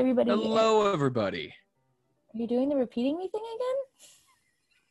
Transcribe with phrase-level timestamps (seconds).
[0.00, 0.30] everybody.
[0.30, 1.54] Hello, everybody.
[2.34, 3.42] Are you doing the repeating me thing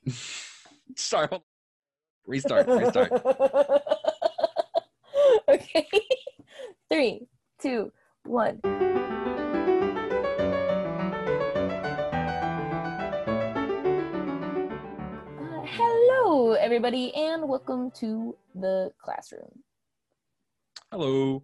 [0.06, 0.16] again?
[0.96, 1.28] Sorry.
[1.32, 1.42] hold-
[2.28, 2.68] Restart.
[2.68, 3.12] Restart.
[5.50, 5.88] okay.
[6.92, 7.28] Three,
[7.60, 7.92] two,
[8.26, 8.60] one.
[14.30, 19.64] Uh, hello, everybody, and welcome to the classroom.
[20.92, 21.42] Hello.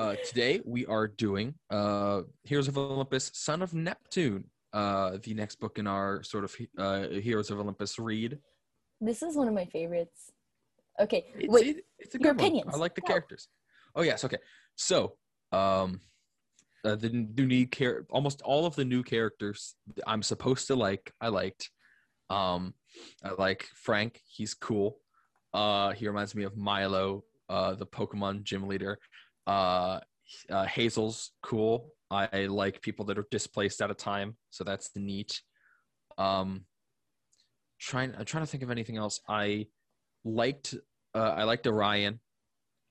[0.00, 5.56] Uh, today we are doing uh, Heroes of Olympus, Son of Neptune, uh, the next
[5.60, 8.38] book in our sort of uh, Heroes of Olympus read.
[8.98, 10.32] This is one of my favorites.
[10.98, 11.66] Okay, It's, wait.
[11.76, 12.46] it- it's a your good one.
[12.46, 12.74] opinions.
[12.74, 13.08] I like the Go.
[13.08, 13.48] characters.
[13.94, 14.38] Oh yes, okay.
[14.74, 15.16] So,
[15.52, 16.00] um,
[16.82, 19.74] uh, the new new char- almost all of the new characters
[20.06, 21.12] I'm supposed to like.
[21.20, 21.68] I liked.
[22.30, 22.72] Um,
[23.22, 24.22] I like Frank.
[24.26, 24.96] He's cool.
[25.52, 28.98] Uh, he reminds me of Milo, uh, the Pokemon gym leader.
[29.46, 30.00] Uh,
[30.48, 31.92] uh, Hazel's cool.
[32.10, 35.40] I like people that are displaced at a time, so that's neat.
[36.18, 36.64] Um,
[37.80, 39.20] trying, I'm trying to think of anything else.
[39.28, 39.66] I
[40.24, 40.74] liked,
[41.14, 42.20] uh, I liked Orion.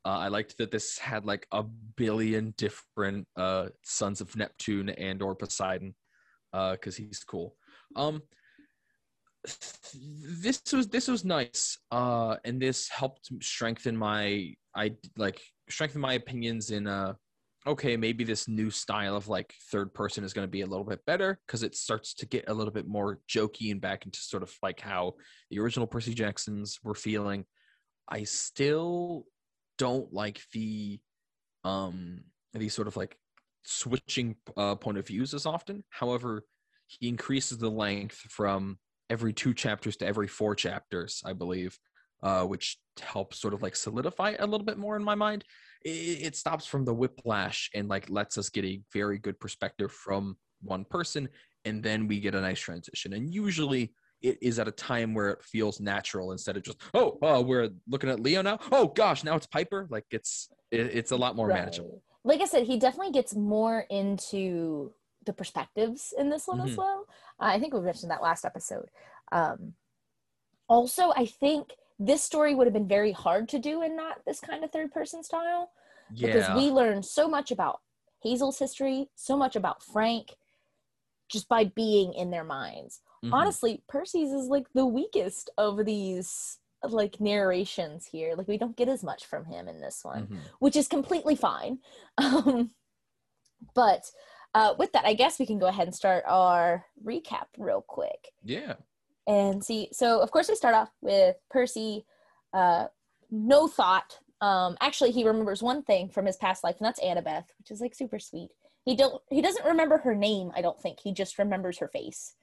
[0.06, 5.22] Uh, I liked that this had like a billion different uh, sons of Neptune and
[5.22, 5.94] or Poseidon,
[6.54, 7.56] uh, because he's cool.
[7.98, 8.22] Um,
[10.42, 16.14] this was this was nice, uh, and this helped strengthen my I like strengthen my
[16.14, 17.14] opinions in uh
[17.68, 20.86] okay maybe this new style of like third person is going to be a little
[20.86, 24.20] bit better because it starts to get a little bit more jokey and back into
[24.20, 25.14] sort of like how
[25.50, 27.46] the original Percy Jacksons were feeling.
[28.08, 29.26] I still
[29.78, 31.00] don't like the
[31.64, 32.22] um
[32.54, 33.16] the sort of like
[33.64, 35.84] switching uh, point of views as often.
[35.90, 36.46] However,
[36.88, 38.80] he increases the length from
[39.10, 41.78] every two chapters to every four chapters, I believe,
[42.22, 45.44] uh, which helps sort of like solidify a little bit more in my mind.
[45.84, 45.90] It,
[46.22, 50.38] it stops from the whiplash and like lets us get a very good perspective from
[50.62, 51.30] one person,
[51.66, 53.14] and then we get a nice transition.
[53.14, 57.18] And usually, it is at a time where it feels natural instead of just oh,
[57.22, 58.60] oh we're looking at Leo now.
[58.72, 59.88] Oh gosh, now it's Piper.
[59.90, 62.04] Like it's it, it's a lot more manageable.
[62.26, 64.92] Like I said, he definitely gets more into
[65.30, 66.78] the perspectives in this one as Mhm.
[66.78, 67.06] well.
[67.40, 68.90] Uh, I think we mentioned that last episode.
[69.32, 69.76] Um,
[70.68, 74.40] also, I think this story would have been very hard to do in not this
[74.40, 75.72] kind of third person style
[76.28, 77.82] because we learn so much about
[78.22, 80.36] Hazel's history, so much about Frank,
[81.30, 83.02] just by being in their minds.
[83.24, 83.34] Mhm.
[83.34, 88.36] Honestly, Percy's is like the weakest of these like narrations here.
[88.36, 90.40] Like we don't get as much from him in this one Mhm.
[90.60, 91.80] which is completely fine.
[92.18, 92.74] Um,
[93.74, 94.10] but
[94.54, 98.30] uh, with that, I guess we can go ahead and start our recap real quick
[98.44, 98.76] Yeah.
[99.28, 99.90] and see.
[99.92, 102.06] So, of course, we start off with Percy.
[102.54, 102.88] Uh,
[103.30, 104.20] no thought.
[104.42, 107.82] Um, actually, he remembers one thing from his past life, and that's Annabeth, which is
[107.82, 108.50] like super sweet.
[108.86, 109.22] He don't.
[109.30, 110.52] He doesn't remember her name.
[110.56, 112.36] I don't think he just remembers her face.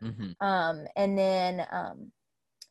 [0.00, 2.12] hmm Um, and then um,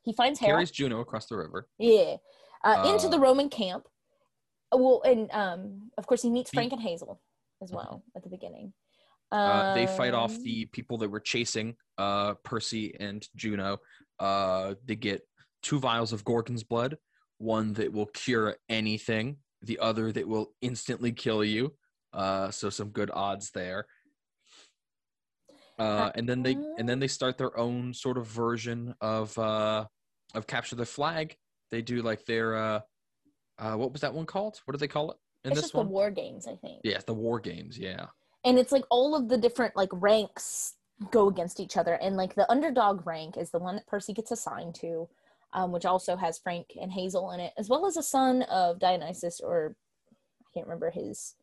[0.04, 0.58] he finds Harold.
[0.58, 1.68] Carries Juno across the river.
[1.80, 2.18] Yeah.
[2.64, 3.88] Uh, into Uh, the Roman camp.
[4.72, 7.22] Well, and um, of course, he meets Frank and Hazel
[7.62, 8.74] as well at the beginning.
[9.34, 13.80] Uh, they fight off Um, the people that were chasing uh, Percy and Juno.
[14.20, 15.22] Uh, they get
[15.64, 16.98] two vials of Gorgon's blood,
[17.40, 21.76] one that will cure anything, the other that will instantly kill you.
[22.14, 23.88] Uh, so some good odds there.
[25.80, 29.84] Uh, and then they and then they start their own sort of version of uh,
[30.36, 31.36] of capture the flag.
[31.72, 32.80] They do like their uh,
[33.58, 34.60] uh, what was that one called?
[34.66, 35.88] What do they call it in It's this one?
[35.88, 36.82] the war games, I think.
[36.84, 37.80] yeah, the war games.
[37.80, 38.06] Yeah.
[38.46, 40.76] And it's like all of the different like ranks
[41.12, 44.32] go against each other, and like the underdog rank is the one that Percy gets
[44.32, 45.08] assigned to,
[45.54, 48.80] um, which also has Frank and Hazel in it, as well as a son of
[48.80, 49.76] Dionysus, or
[50.42, 51.36] I can't remember his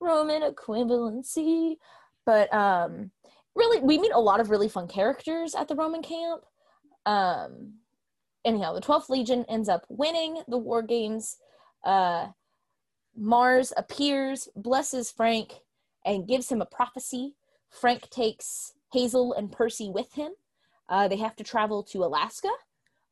[0.00, 1.76] Roman equivalency,
[2.24, 3.10] but um,
[3.54, 6.42] really we meet a lot of really fun characters at the Roman camp.
[7.04, 7.74] Um,
[8.44, 11.36] anyhow, the 12th Legion ends up winning the war games.
[11.84, 12.28] Uh,
[13.16, 15.54] Mars appears, blesses Frank,
[16.08, 17.34] and gives him a prophecy.
[17.70, 20.32] Frank takes Hazel and Percy with him.
[20.88, 22.48] Uh, they have to travel to Alaska,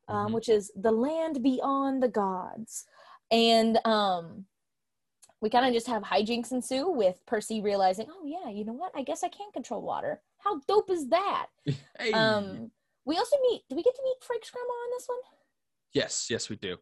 [0.07, 0.33] um, Mhm.
[0.33, 2.85] which is the land beyond the gods.
[3.29, 4.47] And um,
[5.41, 8.91] we kind of just have hijinks ensue with Percy realizing, oh, yeah, you know what?
[8.95, 10.23] I guess I can't control water.
[10.39, 11.47] How dope is that?
[11.99, 12.11] Hey.
[12.13, 12.71] Um,
[13.05, 15.19] we also meet, do we get to meet Frank's grandma on this one?
[15.93, 16.77] yes, yes, we do.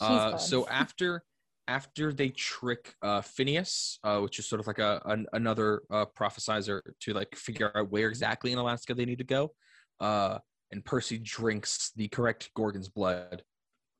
[0.00, 1.24] Uh, so after
[1.68, 6.06] after they trick uh, Phineas, uh, which is sort of like a an, another uh,
[6.18, 9.52] prophesizer to like figure out where exactly in Alaska they need to go,
[10.00, 10.38] uh,
[10.72, 13.42] and Percy drinks the correct Gorgon's blood,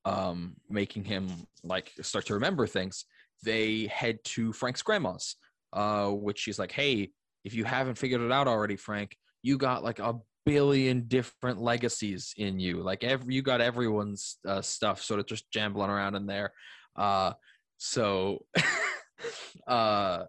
[0.05, 1.29] um, making him
[1.63, 3.05] like start to remember things.
[3.45, 5.37] They head to Frank's grandma's,
[5.73, 7.13] uh, which she's like, "Hey,
[7.45, 10.19] if you haven't figured it out already, Frank, you got like a
[10.49, 12.83] billion different legacies in you.
[12.83, 16.53] Like every you got everyone's uh, stuff sort of just jambling around in there.
[16.97, 17.33] Uh,
[17.79, 18.45] so,
[19.67, 20.25] uh,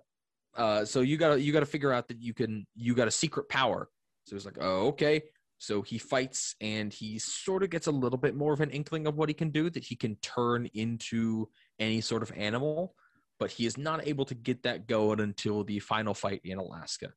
[0.55, 3.49] uh, so you gotta you gotta figure out that you can you got a secret
[3.49, 3.89] power.
[4.25, 5.23] So it's like, oh, okay.
[5.57, 9.07] So he fights and he sort of gets a little bit more of an inkling
[9.07, 11.49] of what he can do, that he can turn into
[11.79, 12.95] any sort of animal,
[13.39, 17.11] but he is not able to get that going until the final fight in Alaska.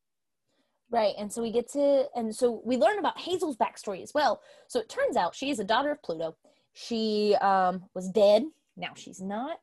[0.90, 1.14] Right.
[1.19, 4.40] And so we get to, and so we learn about Hazel's backstory as well.
[4.69, 6.37] So it turns out she is a daughter of Pluto.
[6.75, 8.44] She um, was dead.
[8.76, 9.58] Now she's not,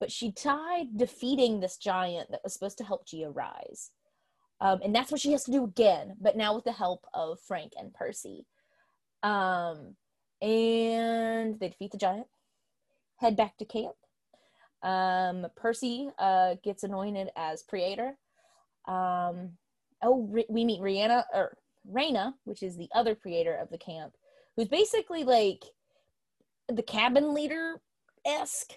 [0.00, 3.90] but she died defeating this giant that was supposed to help Gia rise.
[4.60, 7.38] Um, and that's what she has to do again, but now with the help of
[7.40, 8.46] Frank and Percy.
[9.22, 9.96] Um,
[10.42, 12.26] and they defeat the giant,
[13.16, 13.94] head back to camp.
[14.82, 18.16] Um, Percy uh, gets anointed as Praetor.
[18.88, 19.52] Um,
[20.02, 20.16] oh,
[20.48, 21.56] we meet Rihanna or
[21.86, 24.14] Reyna, which is the other Praetor of the camp,
[24.56, 25.64] who's basically like
[26.68, 27.80] the cabin leader
[28.26, 28.72] esque.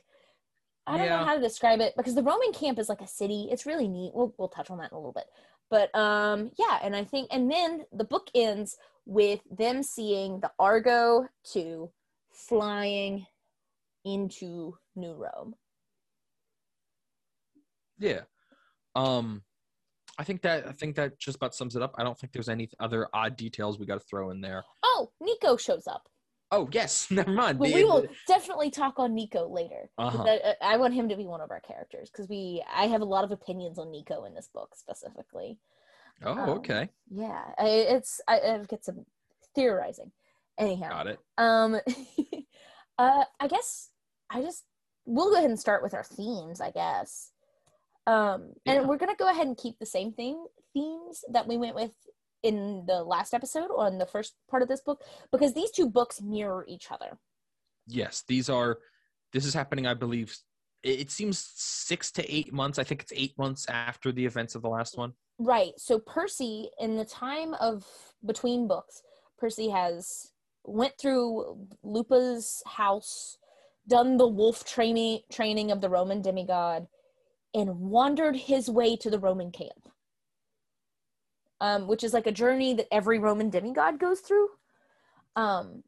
[0.86, 1.20] I don't yeah.
[1.20, 3.48] know how to describe it because the Roman camp is like a city.
[3.52, 4.12] It's really neat.
[4.14, 5.26] We'll we'll touch on that in a little bit.
[5.70, 10.52] But um yeah, and I think and then the book ends with them seeing the
[10.60, 11.90] Argo 2
[12.32, 13.26] flying
[14.04, 15.56] into New Rome.
[17.98, 18.22] Yeah.
[18.96, 19.44] Um
[20.20, 21.96] I think that I think that just about sums it up.
[21.98, 24.64] I don't think there's any other odd details we got to throw in there.
[24.84, 26.08] Oh, Nico shows up.
[26.54, 27.58] Oh yes, never mind.
[27.58, 29.90] Well, we will definitely talk on Nico later.
[29.98, 30.24] Uh-huh.
[30.24, 33.02] That, uh, I want him to be one of our characters because we I have
[33.02, 35.58] a lot of opinions on Nico in this book specifically.
[36.24, 36.90] Oh, um, okay.
[37.10, 39.06] Yeah, I, it's I, I get some
[39.56, 40.12] theorizing.
[40.60, 41.20] Anyhow, got it.
[41.40, 41.80] Um,
[43.00, 43.90] uh, I guess
[44.30, 44.66] I just
[45.06, 46.62] we'll go ahead and start with our themes.
[46.62, 47.32] I guess.
[48.06, 51.76] Um, and we're gonna go ahead and keep the same thing themes that we went
[51.76, 51.94] with
[52.44, 55.02] in the last episode or in the first part of this book
[55.32, 57.18] because these two books mirror each other.
[57.88, 58.80] Yes, these are.
[59.32, 60.38] This is happening, I believe.
[60.84, 62.78] It seems six to eight months.
[62.78, 65.14] I think it's eight months after the events of the last one.
[65.40, 65.72] Right.
[65.78, 67.86] So Percy, in the time of
[68.26, 69.02] between books,
[69.38, 70.32] Percy has
[70.66, 73.38] went through Lupa's house,
[73.88, 76.88] done the wolf training training of the Roman demigod,
[77.54, 79.90] and wandered his way to the Roman camp,
[81.62, 84.48] um, which is like a journey that every Roman demigod goes through.
[85.36, 85.84] Um,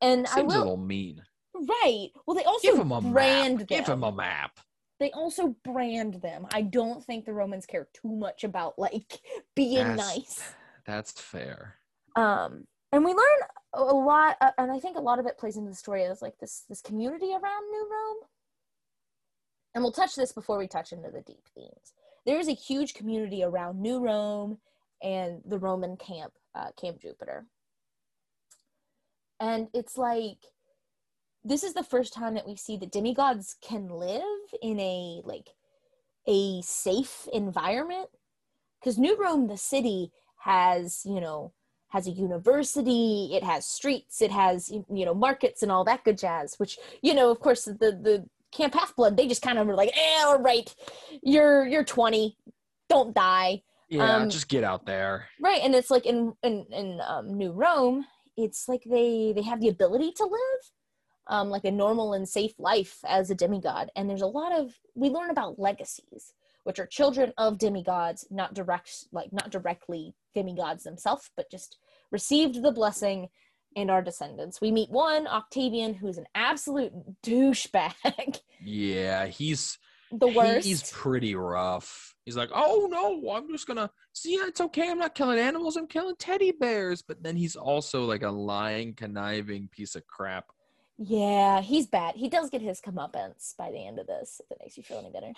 [0.00, 1.22] and Seems I will, a little mean.
[1.54, 2.08] Right.
[2.26, 3.68] Well, they also Give him a brand map.
[3.68, 3.78] them.
[3.78, 4.60] Give him a map.
[4.98, 6.46] They also brand them.
[6.52, 9.20] I don't think the Romans care too much about like
[9.54, 10.52] being that's, nice.
[10.86, 11.76] That's fair.
[12.14, 13.40] Um, and we learn
[13.74, 16.02] a lot, uh, and I think a lot of it plays into the story.
[16.02, 18.28] There's like this this community around New Rome
[19.76, 21.92] and we'll touch this before we touch into the deep themes.
[22.24, 24.56] There is a huge community around New Rome
[25.02, 27.46] and the Roman camp, uh, Camp Jupiter.
[29.38, 30.38] And it's like,
[31.44, 34.22] this is the first time that we see that demigods can live
[34.62, 35.50] in a like
[36.26, 38.08] a safe environment
[38.80, 41.52] because new rome the city has you know
[41.90, 46.18] has a university it has streets it has you know markets and all that good
[46.18, 49.66] jazz which you know of course the the Camp Half Blood, they just kind of
[49.66, 50.74] were like, eh, all right,
[51.22, 52.36] you're you're 20,
[52.88, 53.62] don't die.
[53.88, 55.28] Yeah, um, just get out there.
[55.40, 58.04] Right, and it's like in in in um, New Rome,
[58.36, 60.72] it's like they they have the ability to live
[61.28, 64.74] um, like a normal and safe life as a demigod, and there's a lot of
[64.94, 70.82] we learn about legacies, which are children of demigods, not direct like not directly demigods
[70.82, 71.78] themselves, but just
[72.10, 73.28] received the blessing
[73.76, 74.60] and our descendants.
[74.60, 78.40] We meet one, Octavian, who's an absolute douchebag.
[78.64, 79.78] Yeah, he's
[80.12, 80.66] the worst.
[80.66, 82.14] He's pretty rough.
[82.24, 84.34] He's like, oh no, I'm just gonna see.
[84.34, 84.90] It's okay.
[84.90, 85.76] I'm not killing animals.
[85.76, 87.02] I'm killing teddy bears.
[87.02, 90.46] But then he's also like a lying, conniving piece of crap.
[90.98, 92.14] Yeah, he's bad.
[92.16, 94.40] He does get his comeuppance by the end of this.
[94.42, 95.32] If it makes you feel any better.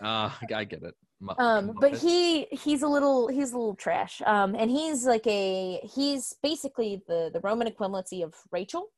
[0.00, 0.94] Uh, I get it.
[1.38, 4.20] um, but he he's a little he's a little trash.
[4.26, 8.88] Um, and he's like a he's basically the the Roman equivalency of Rachel.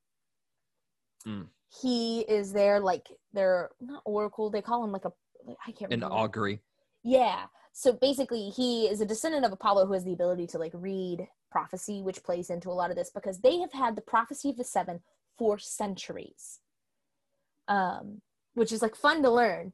[1.27, 1.49] Mm.
[1.83, 4.51] He is there like they're not oracle.
[4.51, 5.13] They call him like a
[5.67, 6.07] I can't remember.
[6.07, 6.17] an remember.
[6.17, 6.63] augury.
[7.05, 7.45] Yeah.
[7.73, 11.29] So basically, he is a descendant of Apollo who has the ability to like read
[11.51, 14.57] prophecy, which plays into a lot of this because they have had the prophecy of
[14.57, 15.01] the seven
[15.39, 16.61] for centuries
[17.69, 18.21] um,
[18.55, 19.73] which is like fun to learn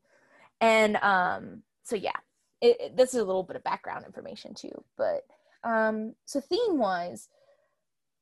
[0.60, 2.16] and um, so yeah
[2.60, 5.22] it, it, this is a little bit of background information too but
[5.64, 7.28] um, so theme wise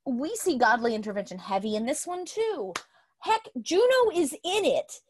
[0.07, 2.73] we see godly intervention heavy in this one too
[3.21, 5.01] heck juno is in it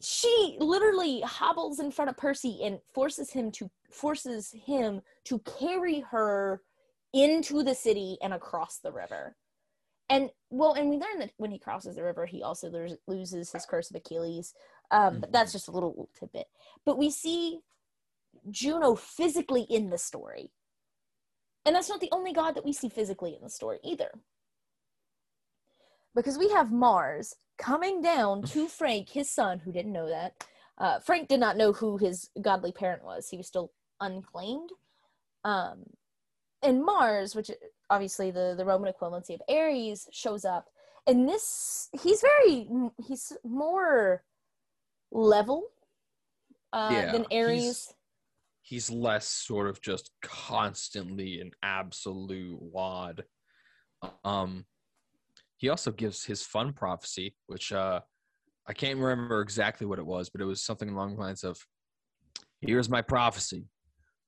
[0.00, 6.00] she literally hobbles in front of percy and forces him to forces him to carry
[6.00, 6.62] her
[7.12, 9.36] into the city and across the river.
[10.08, 13.52] And well, and we learn that when he crosses the river, he also lo- loses
[13.52, 14.54] his curse of Achilles.
[14.90, 16.46] Um, But that's just a little tidbit.
[16.84, 17.60] But we see
[18.50, 20.50] Juno physically in the story.
[21.64, 24.10] And that's not the only god that we see physically in the story either.
[26.14, 30.44] Because we have Mars coming down to Frank, his son, who didn't know that.
[30.78, 33.28] Uh, Frank did not know who his godly parent was.
[33.28, 34.70] He was still unclaimed.
[35.44, 35.84] Um,
[36.62, 37.50] and Mars, which
[37.90, 40.68] obviously the, the Roman equivalency of Ares, shows up.
[41.06, 42.66] And this, he's very,
[43.06, 44.22] he's more
[45.12, 45.64] level
[46.72, 47.62] uh, Yeah, than Ares.
[47.62, 47.94] he's-
[48.62, 53.24] he's less sort of just constantly an absolute wad.
[54.22, 54.64] Um,
[55.60, 58.00] he also gives his fun prophecy, which uh,
[58.66, 61.58] I can't remember exactly what it was, but it was something along the lines of,
[62.62, 63.66] "Here's my prophecy: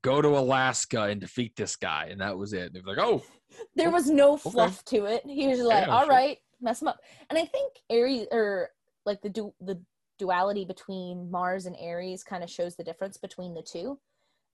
[0.02, 2.66] go to Alaska and defeat this guy," and that was it.
[2.66, 3.22] And they were like, "Oh,
[3.76, 5.24] there Oh, was no fluff to it.
[5.26, 6.10] He was like, Yeah, "All sure.
[6.14, 8.68] right, mess him up." And I think Ares or
[9.06, 9.80] like the du- the
[10.18, 13.98] duality between Mars and Ares kind of shows the difference between the 2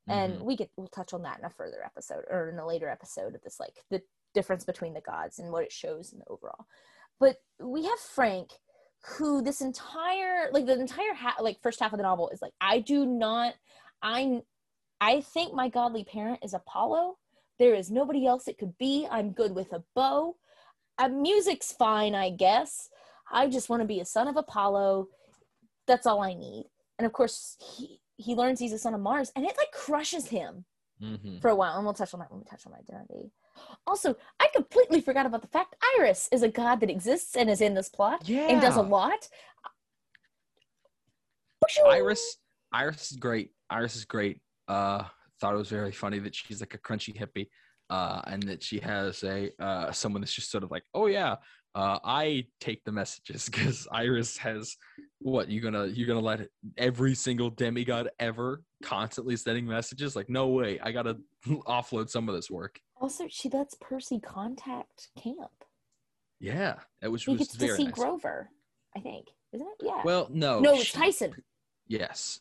[0.09, 0.45] And mhm.
[0.45, 3.35] we get we'll touch on that in a further episode or in a later episode
[3.35, 4.01] of this, like the
[4.35, 6.67] difference between the gods and what it shows in the overall.
[7.21, 8.51] But we have Frank,
[9.17, 12.53] who this entire like the entire ha- like first half of the novel is like,
[12.61, 13.55] I do not,
[14.03, 14.43] I,
[15.01, 17.17] I think my godly parent is Apollo.
[17.59, 19.07] There is nobody else it could be.
[19.11, 20.37] I'm good with a bow.
[20.99, 22.89] Uh, music's fine, I guess.
[23.31, 25.09] I just want to be a son of Apollo.
[25.87, 26.67] That's all I need.
[26.99, 30.27] And of course, he he learns he's a son of Mars, and it like crushes
[30.29, 30.65] him
[31.01, 31.41] Mhm.
[31.41, 31.77] for a while.
[31.77, 33.31] And we'll touch on that when we touch on identity.
[33.87, 37.61] Also, I completely forgot about the fact Iris is a god that exists and is
[37.61, 39.29] in this plot yeah, and does a lot.
[41.87, 42.37] Iris,
[42.73, 43.51] Iris is great.
[43.71, 44.41] Iris is great.
[44.69, 45.05] Uh,
[45.41, 47.49] thought it was very funny that she's like a crunchy hippie,
[47.91, 51.37] uh, and that she has a uh, someone that's just sort of like, oh yeah,
[51.75, 54.77] uh, I take the messages because Iris has
[55.21, 60.17] what you gonna you gonna let every single demigod ever constantly sending messages?
[60.17, 62.81] Like, no way, I gotta offload some of this work.
[63.01, 65.51] Also, she lets Percy contact camp.
[66.41, 67.93] Yeah, that was, He was gets to see nice.
[67.95, 68.51] Grover,
[68.97, 69.87] I think, isn't it?
[69.87, 70.03] Yeah.
[70.05, 71.33] Well, no, no, it's she- Tyson.
[71.87, 72.41] Yes.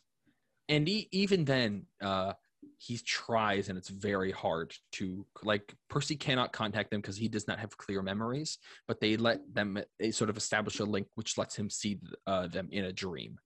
[0.68, 2.34] And e- even then, uh,
[2.76, 7.48] he tries and it's very hard to like Percy cannot contact them because he does
[7.48, 11.38] not have clear memories, but they let them they sort of establish a link which
[11.38, 13.38] lets him see uh, them in a dream.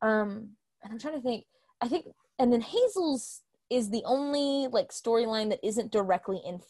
[0.00, 0.50] Um,
[0.82, 1.44] and I'm trying to think.
[1.82, 2.06] I think,
[2.38, 6.60] and then Hazel's is the only like storyline that isn't directly in,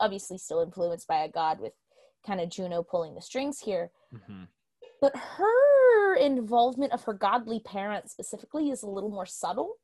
[0.00, 1.72] obviously still influenced by a god with
[2.26, 3.90] kind of Juno pulling the strings here.
[5.00, 9.74] But her involvement of her godly parent specifically is a little more subtle.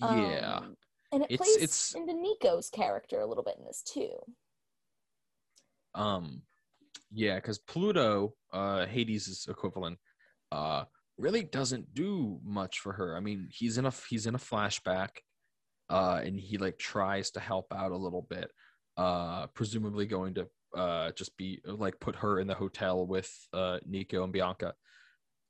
[0.00, 0.56] Yeah.
[0.58, 0.76] Um,
[1.12, 4.10] and it It's- plays it's- into Nico's character a little bit in this too.
[5.94, 6.42] Um,
[7.10, 9.98] yeah, because Pluto, uh, Hades' equivalent,
[10.52, 10.84] uh,
[11.16, 13.16] really doesn't do much for her.
[13.16, 15.18] I mean, he's in a he's in a flashback,
[15.88, 18.50] uh, and he like tries to help out a little bit,
[18.96, 23.78] uh, presumably going to uh just be like put her in the hotel with uh
[23.86, 24.74] Nico and Bianca.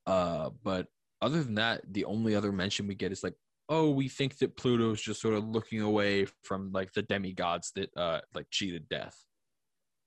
[0.06, 0.86] Uh, but
[1.20, 3.34] other than that, the only other mention we get is like,
[3.68, 7.90] oh, we think that Pluto's just sort of looking away from like the demigods that
[7.96, 9.16] uh like cheated death.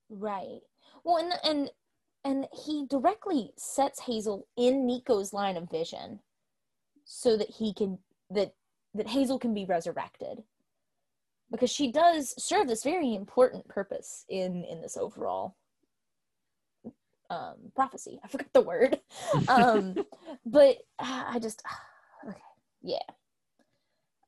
[0.08, 0.60] Right.
[1.04, 1.70] Well, and and
[2.24, 6.20] and he directly sets Hazel in Nico's line of vision,
[7.04, 7.98] so that he can
[8.30, 8.52] that
[8.94, 10.42] that Hazel can be resurrected,
[11.50, 15.56] because she does serve this very important purpose in in this overall
[17.30, 18.20] um, prophecy.
[18.24, 19.00] I forgot the word,
[19.48, 19.96] um,
[20.44, 21.62] but uh, I just
[22.28, 22.38] okay,
[22.82, 22.98] yeah.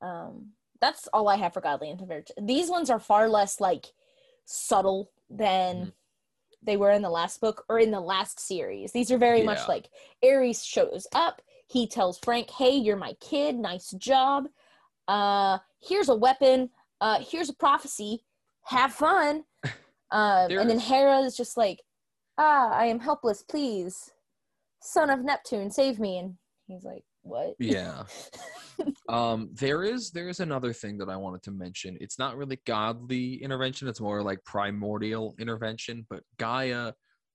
[0.00, 2.45] Um, that's all I have for godly intervention.
[2.45, 3.87] These ones are far less like
[4.45, 5.92] subtle than Mhm.
[6.61, 8.90] they were in the last book or in the last series.
[8.92, 9.47] These are very Yeah.
[9.47, 9.90] much like
[10.25, 11.40] Ares shows up.
[11.72, 13.56] He tells Frank, "Hey, you're my kid.
[13.56, 14.46] Nice job.
[15.08, 16.68] Uh, here's a weapon.
[17.00, 18.24] Uh, here's a prophecy.
[18.64, 19.44] Have fun."
[20.14, 21.80] Um, and then Hera is just like,
[22.36, 23.42] "Ah, I am helpless.
[23.42, 24.10] Please,
[24.82, 26.36] son of Neptune, save me." And
[26.66, 28.02] he's like, "What?" Yeah.
[29.08, 32.58] um there is there is another thing that i wanted to mention it's not really
[32.66, 36.92] godly intervention it's more like primordial intervention but gaia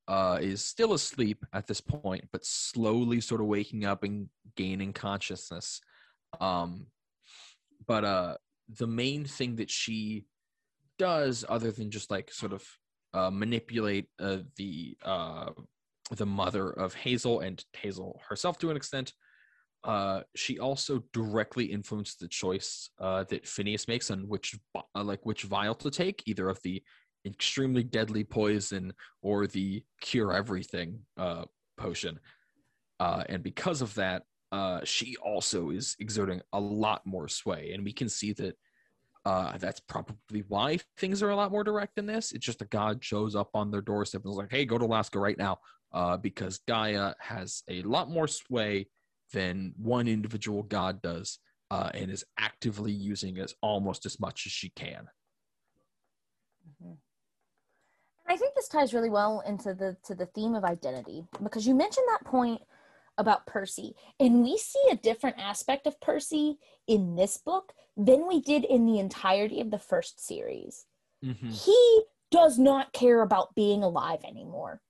[0.08, 4.94] uh is still asleep at this point but slowly sort of waking up and gaining
[4.94, 5.82] consciousness.
[6.40, 6.88] Um
[7.86, 8.38] but uh
[8.70, 10.26] the main thing that she
[11.00, 12.66] does other than just like sort of
[13.14, 15.52] uh manipulate uh, the uh
[16.12, 19.14] the mother of hazel and hazel herself to an extent
[19.84, 25.26] uh, she also directly influenced the choice uh, that Phineas makes on which uh, like
[25.26, 26.84] which vial to take, either of the
[27.28, 31.46] extremely deadly poison or the cure everything uh,
[31.78, 32.20] potion.
[33.00, 37.84] Uh, and because of that, uh, she also is exerting a lot more sway, and
[37.84, 38.56] we can see that
[39.26, 42.32] uh, that's probably why things are a lot more direct in this.
[42.32, 44.86] It's just a god shows up on their doorstep and is like, "Hey, go to
[44.86, 45.60] Alaska right now,"
[45.92, 48.88] uh, because Gaia has a lot more sway
[49.34, 51.40] than one individual god does,
[51.72, 55.10] uh, and is actively using it almost as much as she can.
[56.82, 56.94] Mm-hmm.
[58.28, 61.74] I think this ties really well into the to the theme of identity because you
[61.74, 62.62] mentioned that point
[63.18, 63.96] about Percy.
[64.20, 68.86] And we see a different aspect of Percy in this book than we did in
[68.86, 70.86] the entirety of the first series.
[71.24, 71.50] Mm-hmm.
[71.50, 74.82] He does not care about being alive anymore.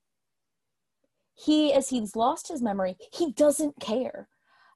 [1.34, 4.28] He, as he's lost his memory, he doesn't care.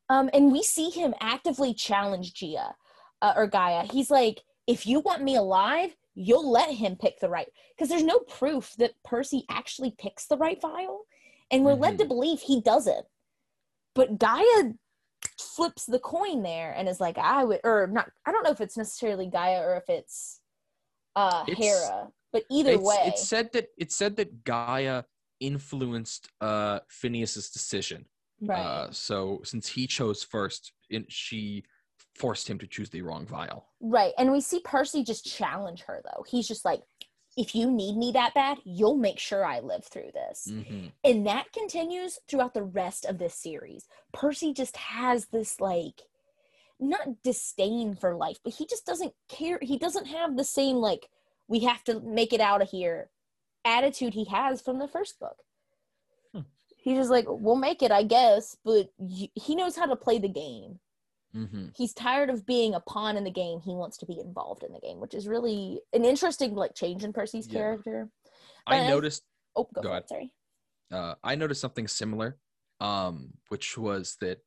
[0.08, 2.74] Um, and we see him actively challenge Gia
[3.20, 3.84] uh, or Gaia.
[3.90, 7.48] He's like, if you want me alive, you'll let him pick the right.
[7.76, 11.04] Because there's no proof that Percy actually picks the right vial.
[11.50, 11.82] And we're mm-hmm.
[11.82, 13.06] led to believe he doesn't
[13.94, 14.72] but Gaia
[15.38, 18.60] flips the coin there and is like, I would, or not, I don't know if
[18.60, 20.40] it's necessarily Gaia or if it's
[21.14, 22.96] uh it's, Hera, but either way.
[23.06, 25.02] It said that it said that Gaia
[25.40, 28.06] influenced uh Phineas's decision.
[28.40, 28.58] Right.
[28.58, 31.64] Uh, so since he chose first, in, she
[32.14, 33.66] forced him to choose the wrong vial.
[33.80, 34.12] Right.
[34.18, 36.24] And we see Percy just challenge her though.
[36.28, 36.82] He's just like,
[37.36, 40.48] if you need me that bad, you'll make sure I live through this.
[40.50, 40.88] Mm-hmm.
[41.02, 43.86] And that continues throughout the rest of this series.
[44.12, 46.02] Percy just has this like
[46.78, 49.58] not disdain for life, but he just doesn't care.
[49.62, 51.08] He doesn't have the same like
[51.48, 53.08] we have to make it out of here
[53.64, 55.36] attitude he has from the first book.
[56.32, 56.40] Hmm.
[56.76, 60.28] He's just like, we'll make it, I guess, but he knows how to play the
[60.28, 60.80] game.
[61.34, 61.68] Mm-hmm.
[61.76, 63.60] He's tired of being a pawn in the game.
[63.64, 67.04] He wants to be involved in the game, which is really an interesting like change
[67.04, 67.58] in Percy's yeah.
[67.58, 68.08] character.
[68.66, 69.22] But I noticed.
[69.56, 70.08] I, oh, go, go ahead.
[70.08, 70.32] Sorry.
[70.92, 72.36] Uh, I noticed something similar,
[72.80, 74.38] um, which was that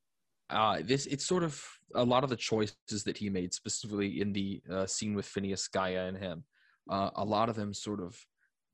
[0.50, 1.60] uh, this it's sort of
[1.94, 5.66] a lot of the choices that he made, specifically in the uh, scene with Phineas,
[5.68, 6.44] Gaia, and him.
[6.88, 8.16] Uh, a lot of them sort of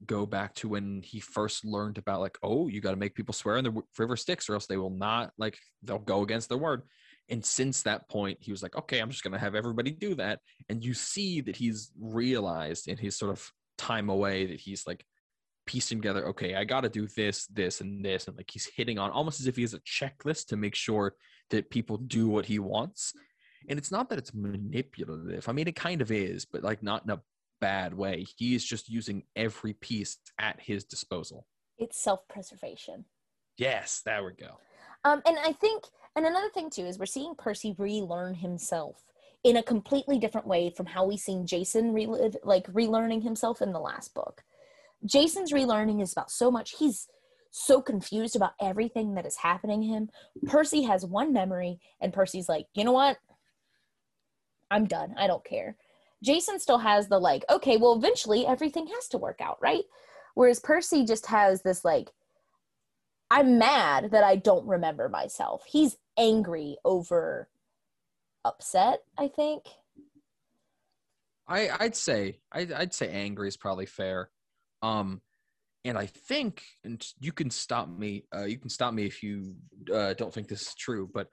[0.04, 3.32] go back to when he first learned about like, oh, you got to make people
[3.32, 6.58] swear in the river Styx, or else they will not like they'll go against their
[6.58, 6.82] word.
[7.28, 10.14] And since that point, he was like, okay, I'm just going to have everybody do
[10.16, 10.40] that.
[10.68, 15.04] And you see that he's realized in his sort of time away that he's like
[15.66, 18.26] piecing together, okay, I got to do this, this, and this.
[18.26, 21.14] And like he's hitting on almost as if he has a checklist to make sure
[21.50, 23.12] that people do what he wants.
[23.68, 25.48] And it's not that it's manipulative.
[25.48, 27.20] I mean, it kind of is, but like not in a
[27.61, 28.26] bad way.
[28.37, 31.46] He is just using every piece at his disposal.
[31.78, 33.04] It's self preservation.
[33.56, 34.58] Yes, there we go.
[35.04, 35.85] Um, and I think
[36.16, 39.05] and another thing too is we're seeing Percy relearn himself
[39.44, 43.72] in a completely different way from how we seen Jason relive like relearning himself in
[43.72, 44.42] the last book.
[45.05, 47.09] Jason's relearning is about so much he's
[47.51, 50.11] so confused about everything that is happening to him.
[50.46, 53.18] Percy has one memory and Percy's like, "You know what?
[54.70, 55.14] I'm done.
[55.18, 55.77] I don't care."
[56.22, 59.85] Jason still has the like, "Okay, well eventually everything has to work out, right?"
[60.35, 62.11] Whereas Percy just has this like
[63.32, 65.64] I'm mad that I don't remember myself.
[65.66, 67.48] He's angry over
[68.44, 69.62] upset, I think.
[71.48, 74.28] I I'd say I'd, I'd say angry is probably fair.
[74.82, 75.22] Um
[75.82, 79.54] and I think and you can stop me uh, you can stop me if you
[79.92, 81.28] uh, don't think this is true, but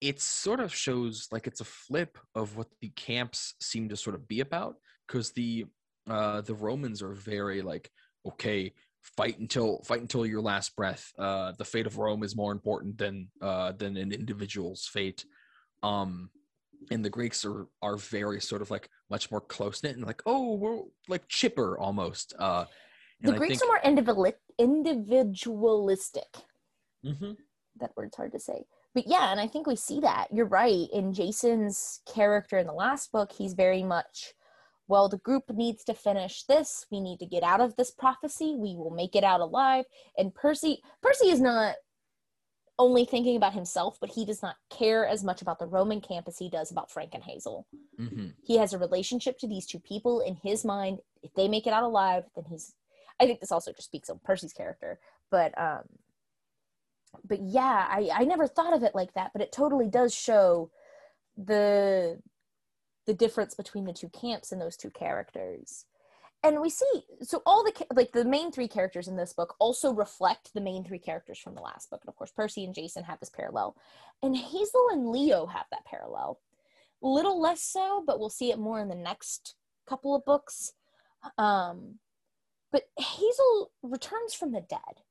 [0.00, 4.16] it sort of shows like it's a flip of what the camps seem to sort
[4.16, 4.74] of be about
[5.06, 5.66] because the
[6.10, 7.88] uh the Romans are very like
[8.26, 11.12] okay fight until fight until your last breath.
[11.18, 15.24] Uh, the fate of Rome is more important than uh, than an individual's fate.
[15.82, 16.30] Um,
[16.90, 20.22] and the Greeks are are very sort of like much more close knit and like
[20.26, 22.34] oh we're like chipper almost.
[22.38, 22.64] Uh,
[23.22, 26.36] the Greeks think, are more individual individualistic.
[27.04, 27.32] Mm-hmm.
[27.80, 28.64] That word's hard to say.
[28.94, 30.28] But yeah, and I think we see that.
[30.32, 30.88] You're right.
[30.92, 34.34] In Jason's character in the last book, he's very much
[34.90, 36.84] well, the group needs to finish this.
[36.90, 38.56] We need to get out of this prophecy.
[38.58, 39.84] We will make it out alive.
[40.18, 41.76] And Percy, Percy is not
[42.76, 46.26] only thinking about himself, but he does not care as much about the Roman camp
[46.26, 47.68] as he does about Frank and Hazel.
[48.00, 48.30] Mm-hmm.
[48.42, 50.98] He has a relationship to these two people in his mind.
[51.22, 52.74] If they make it out alive, then he's.
[53.20, 54.98] I think this also just speaks of Percy's character,
[55.30, 55.82] but um,
[57.24, 60.70] but yeah, I I never thought of it like that, but it totally does show
[61.36, 62.18] the
[63.10, 65.84] the difference between the two camps and those two characters.
[66.44, 66.86] And we see
[67.22, 70.84] so all the like the main three characters in this book also reflect the main
[70.84, 72.02] three characters from the last book.
[72.02, 73.74] And of course percy and jason have this parallel.
[74.22, 76.38] And hazel and leo have that parallel.
[77.02, 79.56] Little less so but we'll see it more in the next
[79.88, 80.74] couple of books.
[81.36, 81.98] Um
[82.70, 85.02] but hazel returns from the dead.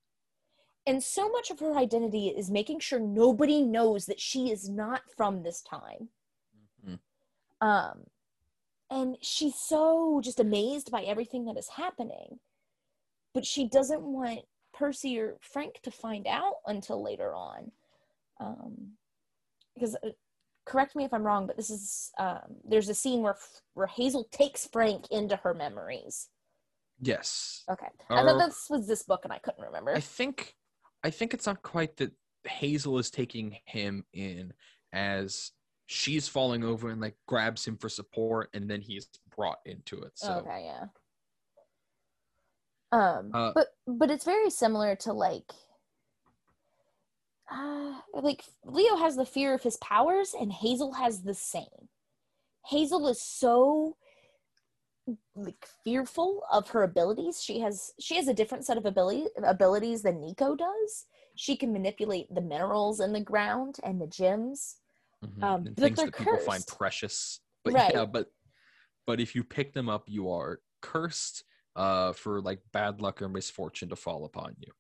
[0.87, 5.01] And so much of her identity is making sure nobody knows that she is not
[5.17, 6.07] from this time.
[7.61, 8.03] Um
[8.91, 12.39] and she's so just amazed by everything that is happening
[13.33, 14.41] but she doesn't want
[14.73, 17.71] percy or frank to find out until later on.
[18.39, 18.93] Um
[19.75, 20.09] because uh,
[20.65, 23.37] correct me if i'm wrong but this is um there's a scene where
[23.73, 26.29] where hazel takes frank into her memories.
[27.01, 27.63] Yes.
[27.71, 27.87] okay.
[28.09, 29.95] I thought this was this book and i couldn't remember.
[29.95, 30.55] I think
[31.03, 32.11] I think it's not quite that
[32.45, 34.53] Hazel is taking him in
[34.91, 35.51] as
[35.91, 40.11] she's falling over and like grabs him for support and then he's brought into it.
[40.13, 40.33] So.
[40.45, 40.85] Okay yeah.
[42.91, 45.51] Um Uh, but but it's very similar to like
[47.51, 51.89] uh like leo has the fear of his powers and hazel has the same.
[52.67, 53.97] Hazel is so
[55.35, 57.41] like fearful of her abilities.
[57.41, 61.07] She has she has a different set of ability, abilities than nico does.
[61.33, 64.75] She can manipulate the minerals in the ground and the gems
[65.25, 67.39] mhm, um, and things they're that people find precious.
[67.63, 67.93] But Right.
[67.93, 68.27] yeah, but
[69.05, 71.43] but if you pick them up, you are cursed
[71.75, 74.71] uh for like bad luck or misfortune to fall upon you.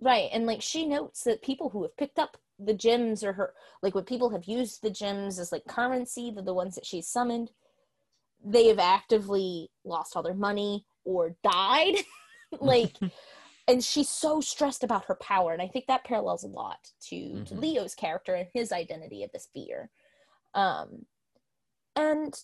[0.00, 0.28] Right.
[0.32, 3.94] And like she notes that people who have picked up the gems or her like
[3.94, 7.50] when people have used the gems as like currency, the, the ones that she's summoned,
[8.44, 11.96] they have actively lost all their money or died.
[12.60, 12.98] like
[13.66, 15.52] and she's so stressed about her power.
[15.52, 17.60] And I think that parallels a lot to, to Mhm.
[17.60, 19.90] Leo's character and his identity of this fear.
[20.54, 21.06] Um
[21.96, 22.34] and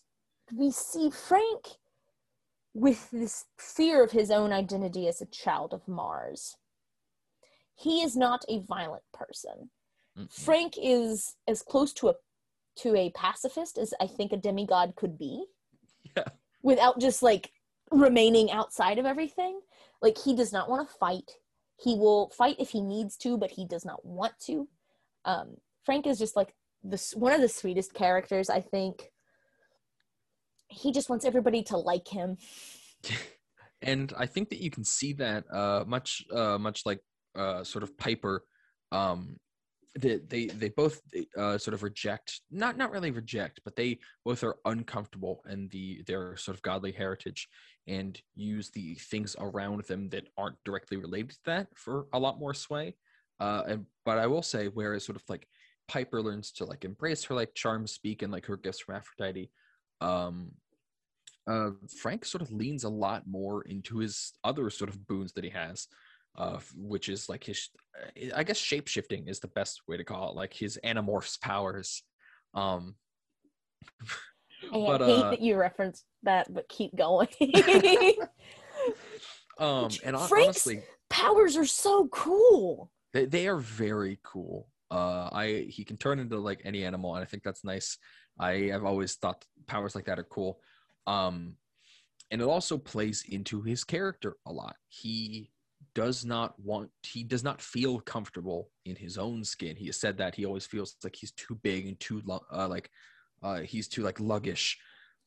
[0.52, 1.78] we see Frank
[2.72, 6.56] with this fear of his own identity as a child of Mars.
[7.74, 9.70] He is not a violent person.
[10.16, 10.32] Mhm.
[10.32, 12.14] Frank is as close to a
[12.76, 15.44] to a pacifist as I think a demigod could be.
[16.16, 16.24] Yeah.
[16.62, 17.52] Without just like
[17.90, 19.60] remaining outside of everything.
[20.02, 21.30] Like he does not want to fight.
[21.78, 24.68] He will fight if he needs to, but he does not want to.
[25.24, 29.10] Um, Frank is just like this one of the sweetest characters, I think.
[30.68, 32.36] He just wants everybody to like him.
[33.82, 37.00] and I think that you can see that uh, much uh, much like
[37.36, 38.44] uh, sort of Piper.
[38.92, 39.36] Um,
[39.98, 41.00] they they, they both
[41.36, 46.02] uh, sort of reject not not really reject, but they both are uncomfortable in the
[46.06, 47.48] their sort of godly heritage
[47.86, 52.38] and use the things around them that aren't directly related to that for a lot
[52.38, 52.94] more sway.
[53.40, 55.46] Uh, and but I will say, whereas sort of like
[55.88, 59.50] Piper learns to like embrace her like charm speak and like her gifts from Aphrodite,
[60.00, 60.52] um,
[61.46, 65.44] uh, Frank sort of leans a lot more into his other sort of boons that
[65.44, 65.88] he has,
[66.38, 67.68] uh, which is like his,
[68.00, 71.40] uh, I guess shape shifting is the best way to call it, like his Animorphs
[71.40, 72.02] powers.
[72.54, 72.94] Um,
[74.72, 77.28] I But, hate uh, that you referenced that, but keep going.
[79.58, 80.32] um, and Frank's-
[80.66, 82.90] honestly, Powers are so cool.
[83.12, 84.68] they, they are very cool.
[84.90, 87.98] Uh, I he can turn into like any animal, and I think that's nice.
[88.38, 90.60] I have always thought powers like that are cool.
[91.06, 91.56] Um,
[92.30, 94.76] and it also plays into his character a lot.
[94.88, 95.50] He
[95.94, 99.76] does not want he does not feel comfortable in his own skin.
[99.76, 102.68] He has said that he always feels like he's too big and too lu- uh,
[102.68, 102.90] like
[103.42, 104.76] uh, he's too like luggish,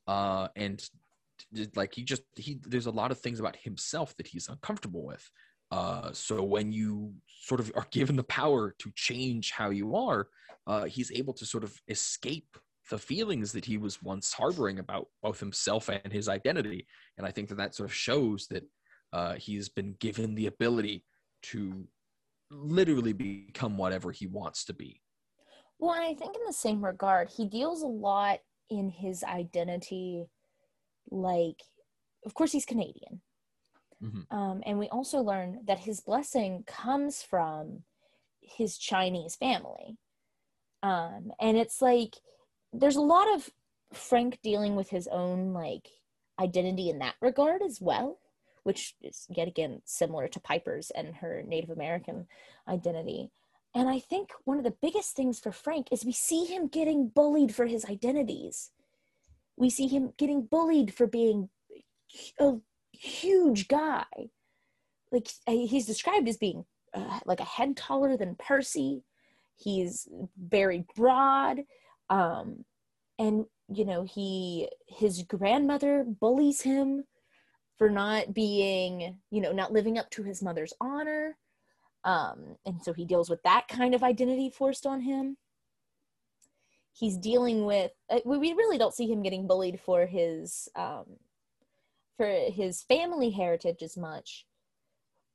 [0.08, 0.88] uh, and
[1.76, 5.30] like he just he there's a lot of things about himself that he's uncomfortable with.
[5.72, 10.28] Uh, so when you sort of are given the power to change how you are,
[10.68, 12.58] uh, he's able to sort of escape
[12.90, 16.86] the feelings that he was once harboring about both himself and his identity.
[17.18, 18.64] And I think that that sort of shows that
[19.14, 21.06] uh, he's been given the ability
[21.44, 21.88] to
[22.52, 25.02] literally become whatever he wants to be.
[25.84, 30.30] Well, and I think in the same regard, he deals a lot in his identity.
[31.12, 31.62] Like,
[32.26, 33.22] of course, he's Canadian.
[34.02, 34.32] Mhm.
[34.32, 37.84] Um, and we also learn that his blessing comes from
[38.40, 39.98] his Chinese family.
[40.84, 42.16] Um, and it's like
[42.72, 43.50] there's a lot of
[43.92, 45.90] Frank dealing with his own like
[46.40, 48.22] identity in that regard as well,
[48.64, 52.30] which is yet again similar to Piper's and her Native American
[52.70, 53.32] identity.
[53.76, 57.08] And I think one of the biggest things for Frank is we see him getting
[57.10, 58.72] bullied for his identities.
[59.58, 61.50] We see him getting bullied for being
[62.40, 62.56] a
[62.92, 64.06] huge guy.
[65.12, 69.04] Like he's described as being uh, like a head taller than Percy.
[69.56, 70.08] He's
[70.38, 71.66] very broad.
[72.10, 72.66] Um,
[73.20, 77.06] and you know, he his grandmother bullies him.
[77.78, 81.38] for not being, you know, not living up to his mother's honor.
[82.04, 85.38] Um, and so he deals with that kind of identity forced on him.
[86.92, 91.06] He's dealing with, uh, we really don't see him getting bullied for his, um,
[92.18, 94.46] for his family heritage as much,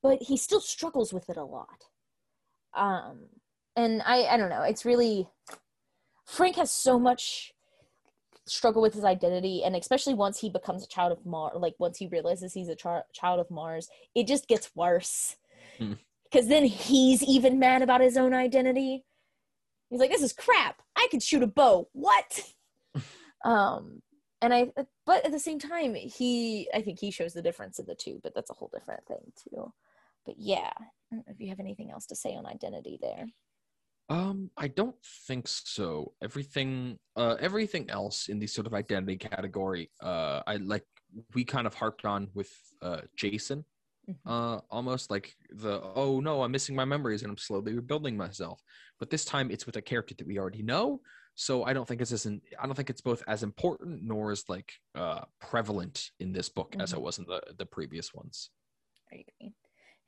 [0.02, 1.84] but he still struggles with it a lot.
[2.76, 3.26] Um,
[3.74, 5.28] and I, I don't know, it's really,
[6.26, 7.54] Frank has so much
[8.46, 11.98] struggle with his identity and especially once he becomes a child of mars like once
[11.98, 15.36] he realizes he's a ch- child of mars it just gets worse
[16.30, 19.04] because then he's even mad about his own identity.
[19.90, 20.82] He's like this is crap.
[20.96, 21.88] I could shoot a bow.
[21.92, 22.42] What?
[23.44, 24.02] Um
[24.42, 24.66] and i
[25.06, 28.18] but at the same time he i think he shows the difference of the two
[28.24, 29.72] but that's a whole different thing too.
[30.26, 30.72] But yeah
[31.26, 33.26] if you have anything else to say on identity there.
[34.10, 36.12] Um, I don't think so.
[36.22, 40.84] Everything, uh, everything else in the sort of identity category, uh, I like.
[41.34, 43.64] We kind of harped on with uh, Jason,
[44.08, 44.28] mm-hmm.
[44.28, 48.60] uh, almost like the oh no, I'm missing my memories and I'm slowly rebuilding myself.
[48.98, 51.00] But this time it's with a character that we already know,
[51.34, 54.32] so I don't think it's as in, I don't think it's both as important nor
[54.32, 56.80] as like uh, prevalent in this book mm-hmm.
[56.80, 58.50] as it was in the the previous ones.
[59.12, 59.54] I agree.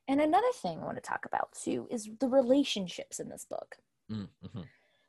[0.08, 3.76] And another thing I want to talk about too is the relationships in this book.
[4.10, 4.62] Mm-hmm.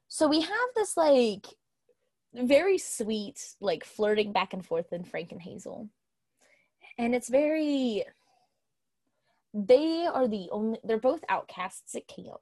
[0.09, 1.47] So we have this like
[2.33, 5.89] very sweet, like flirting back and forth in Frank and Hazel.
[6.97, 8.03] And it's very
[9.53, 12.41] they are the only they're both outcasts at camp.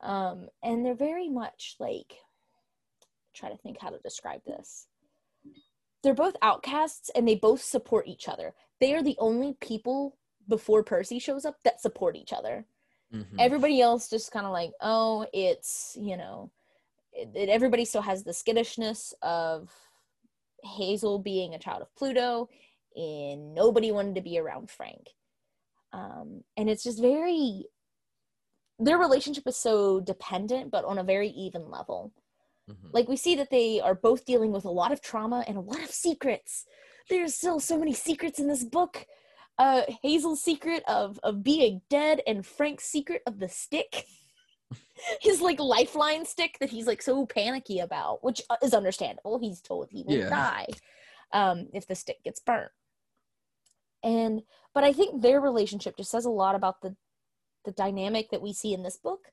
[0.00, 2.14] Um, and they're very much like
[3.34, 4.86] try to think how to describe this.
[6.02, 8.54] They're both outcasts and they both support each other.
[8.80, 10.16] They are the only people
[10.48, 12.66] before Percy shows up that support each other.
[13.12, 13.36] Mm-hmm.
[13.38, 16.50] Everybody else just kind of like, oh, it's, you know,
[17.12, 19.70] it, it, everybody still has the skittishness of
[20.62, 22.48] Hazel being a child of Pluto,
[22.94, 25.08] and nobody wanted to be around Frank.
[25.92, 27.66] Um, and it's just very,
[28.78, 32.12] their relationship is so dependent, but on a very even level.
[32.70, 32.88] Mm-hmm.
[32.92, 35.60] Like we see that they are both dealing with a lot of trauma and a
[35.60, 36.64] lot of secrets.
[37.08, 39.06] There's still so many secrets in this book
[39.58, 44.04] uh Hazel's secret of of being dead and Frank's secret of the stick.
[45.20, 49.38] His like lifeline stick that he's like so panicky about, which uh, is understandable.
[49.38, 50.28] He's told he will yeah.
[50.28, 50.66] die
[51.32, 52.72] um if the stick gets burnt.
[54.06, 54.42] And
[54.72, 56.96] but I think their relationship just says a lot about the
[57.64, 59.32] the dynamic that we see in this book.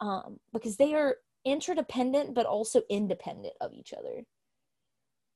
[0.00, 4.24] Um because they are interdependent but also independent of each other.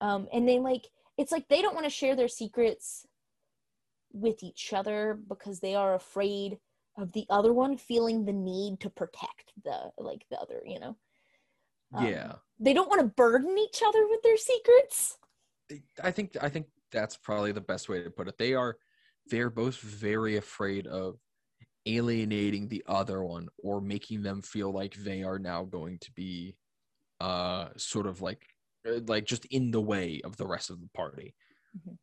[0.00, 3.06] Um and they like it's like they don't want to share their secrets
[4.12, 6.58] with each other because they are afraid
[6.96, 10.96] of the other one feeling the need to protect the like the other you know
[11.94, 15.18] um, yeah they don't want to burden each other with their secrets
[16.02, 18.38] i think i think that's probably the best way to put it.
[18.38, 18.76] They are
[19.26, 21.18] they're both very afraid of
[21.86, 26.56] alienating the other one or making them feel like they are now going to be
[27.20, 28.46] uh sort of like
[28.88, 31.34] uh, like just in the way of the rest of the party.
[31.76, 31.94] Mm-hmm.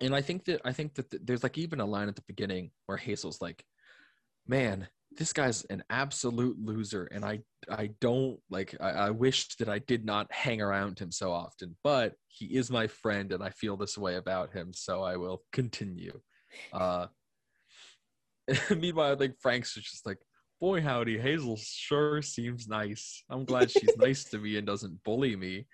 [0.00, 2.22] And I think that I think that th- there's like even a line at the
[2.26, 3.64] beginning where Hazel's like,
[4.46, 7.40] "Man, this guy's an absolute loser, and I
[7.70, 11.76] I don't like I, I wish that I did not hang around him so often,
[11.82, 15.42] but he is my friend, and I feel this way about him, so I will
[15.52, 16.20] continue."
[16.72, 17.06] Uh,
[18.76, 20.18] meanwhile, I think Frank's just like,
[20.60, 23.24] "Boy, howdy, Hazel sure seems nice.
[23.30, 25.66] I'm glad she's nice to me and doesn't bully me."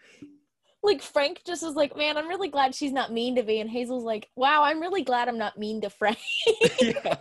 [0.85, 3.61] like Frank just was like, man, I'm really glad she's not mean to me.
[3.61, 6.19] And Hazel's like, wow, I'm really glad I'm not mean to Frank.
[6.81, 7.17] yeah.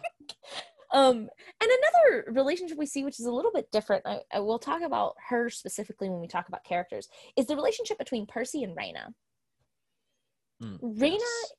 [0.93, 1.27] Um,
[1.61, 4.81] and another relationship we see, which is a little bit different, I, I will talk
[4.81, 9.13] about her specifically when we talk about characters, is the relationship between Percy and Reyna.
[10.61, 11.53] Mm, Reyna yes.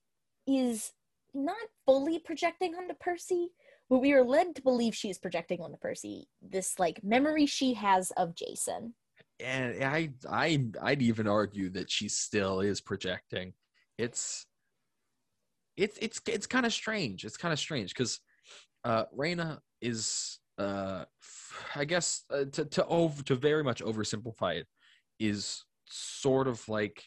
[0.47, 0.93] is
[1.35, 3.49] not fully projecting onto Percy,
[3.91, 7.75] but we are led to believe she is projecting onto Percy this like memory she
[7.75, 8.95] has of Jason
[9.41, 13.53] and I I I'd even argue that she still is projecting.
[13.99, 14.47] It's
[15.77, 17.25] it's it's it's kind of strange.
[17.25, 18.21] It's kind of strange because
[18.85, 21.05] uh Reyna is uh
[21.75, 24.67] I guess uh, to to over to very much oversimplify it
[25.19, 27.05] is sort of like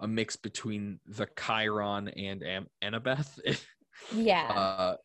[0.00, 3.40] a mix between the Chiron and Am- Annabeth.
[4.14, 4.48] yeah.
[4.48, 4.96] Uh,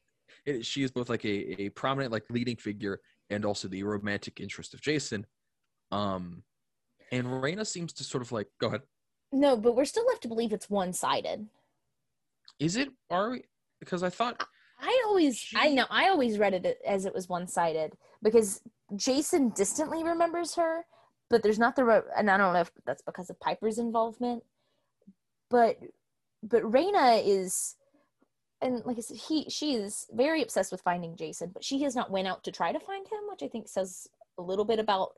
[0.45, 4.39] it, she is both like a, a prominent like leading figure and also the romantic
[4.39, 5.25] interest of Jason.
[5.91, 6.43] Um,
[7.11, 8.81] and Reyna seems to sort of like go ahead.
[9.31, 11.47] No, but we're still left to believe it's one sided.
[12.59, 12.89] Is it?
[13.09, 13.43] Are we?
[13.79, 14.45] Because I thought.
[14.81, 15.45] I always.
[15.55, 18.61] I know, I always read it as it was one sided because
[18.95, 20.85] Jason distantly remembers her,
[21.29, 24.43] but there's not the, and I don't know if that's because of Piper's involvement,
[25.49, 25.77] but
[26.43, 27.75] but Reyna is
[28.61, 31.95] and like I said, he she is very obsessed with finding Jason, but she has
[31.95, 34.79] not went out to try to find him, which I think says a little bit
[34.79, 35.13] about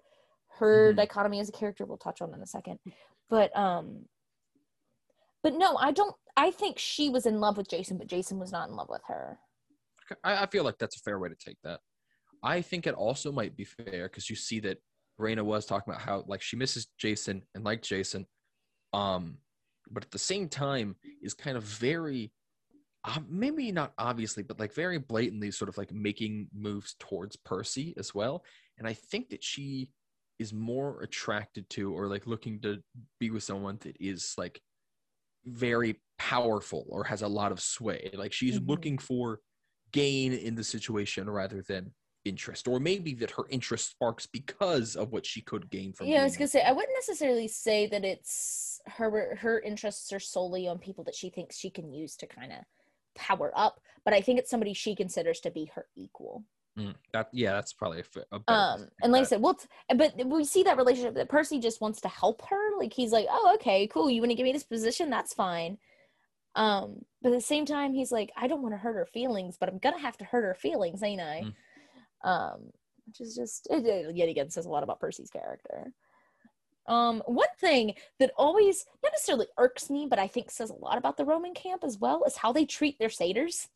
[0.60, 0.98] her Mhm.
[0.98, 1.86] dichotomy as a character.
[1.86, 2.80] We'll touch on in a second,
[3.30, 4.08] but um,
[5.42, 6.16] but no, I don't.
[6.38, 9.02] I think she was in love with Jason, but Jason was not in love with
[9.08, 9.40] her.
[10.24, 11.80] I, I feel like that's a fair way to take that.
[12.42, 14.78] I think it also might be fair because you see that
[15.18, 18.26] Reyna was talking about how like she misses Jason and like Jason,
[18.92, 19.38] um,
[19.90, 22.32] but at the same time is kind of very,
[23.06, 27.94] uh, maybe not obviously, but like very blatantly sort of like making moves towards Percy
[27.98, 28.44] as well.
[28.78, 29.90] And I think that she
[30.40, 32.82] is more attracted to or like looking to
[33.20, 34.60] be with someone that is like
[35.46, 38.10] very powerful or has a lot of sway.
[38.14, 38.68] Like she's Mhm.
[38.68, 39.40] looking for
[39.94, 41.92] gain in the situation rather than
[42.26, 46.08] interest, or maybe that her interest sparks because of what she could gain from.
[46.08, 50.20] Yeah, I was gonna say I wouldn't necessarily say that it's her her interests are
[50.20, 52.60] solely on people that she thinks she can use to kind of
[53.16, 56.44] power up, but I think it's somebody she considers to be her equal.
[56.78, 59.26] Mm, that yeah, that's probably a, fa- a better way to Um, and like I
[59.26, 59.60] said, well,
[59.96, 62.78] but we see that relationship that Percy just wants to help her.
[62.80, 64.10] Like he's like, oh, okay, cool.
[64.10, 65.10] You want to give me this position?
[65.10, 65.78] That's fine.
[66.56, 69.58] Um, but at the same time, he's like, I don't want to hurt her feelings,
[69.60, 71.44] but I'm gonna have to hurt her feelings, ain't I?
[72.26, 72.30] Mm.
[72.30, 72.62] Um,
[73.06, 75.92] which is just it, it yet again says a lot about Percy's character.
[76.88, 80.98] Um, one thing that always not necessarily irks me, but I think says a lot
[80.98, 83.70] about the Roman camp as well is how they treat their satyrs.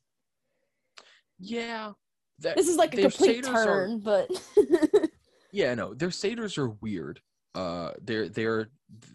[1.39, 1.93] yeah,
[2.39, 4.29] that, This is like a complete satyrs are- turn, but
[5.51, 7.21] yeah, no, their satyrs are weird.
[7.55, 8.69] Uh, they're they're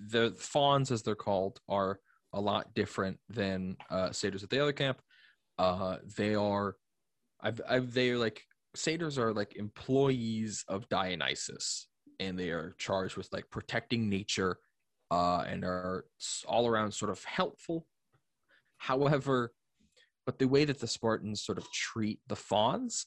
[0.08, 2.00] the fauns as they're called are
[2.32, 5.00] a lot different than uh, satyrs at the other camp.
[5.58, 6.76] Uh, they are,
[7.40, 8.42] I've, I've they're like
[8.74, 11.86] satyrs are like employees of Dionysus,
[12.20, 14.58] and they are charged with like protecting nature,
[15.10, 16.04] uh, and are
[16.46, 17.86] all around sort of helpful.
[18.78, 19.52] However,
[20.26, 23.06] but the way that the Spartans sort of treat the fauns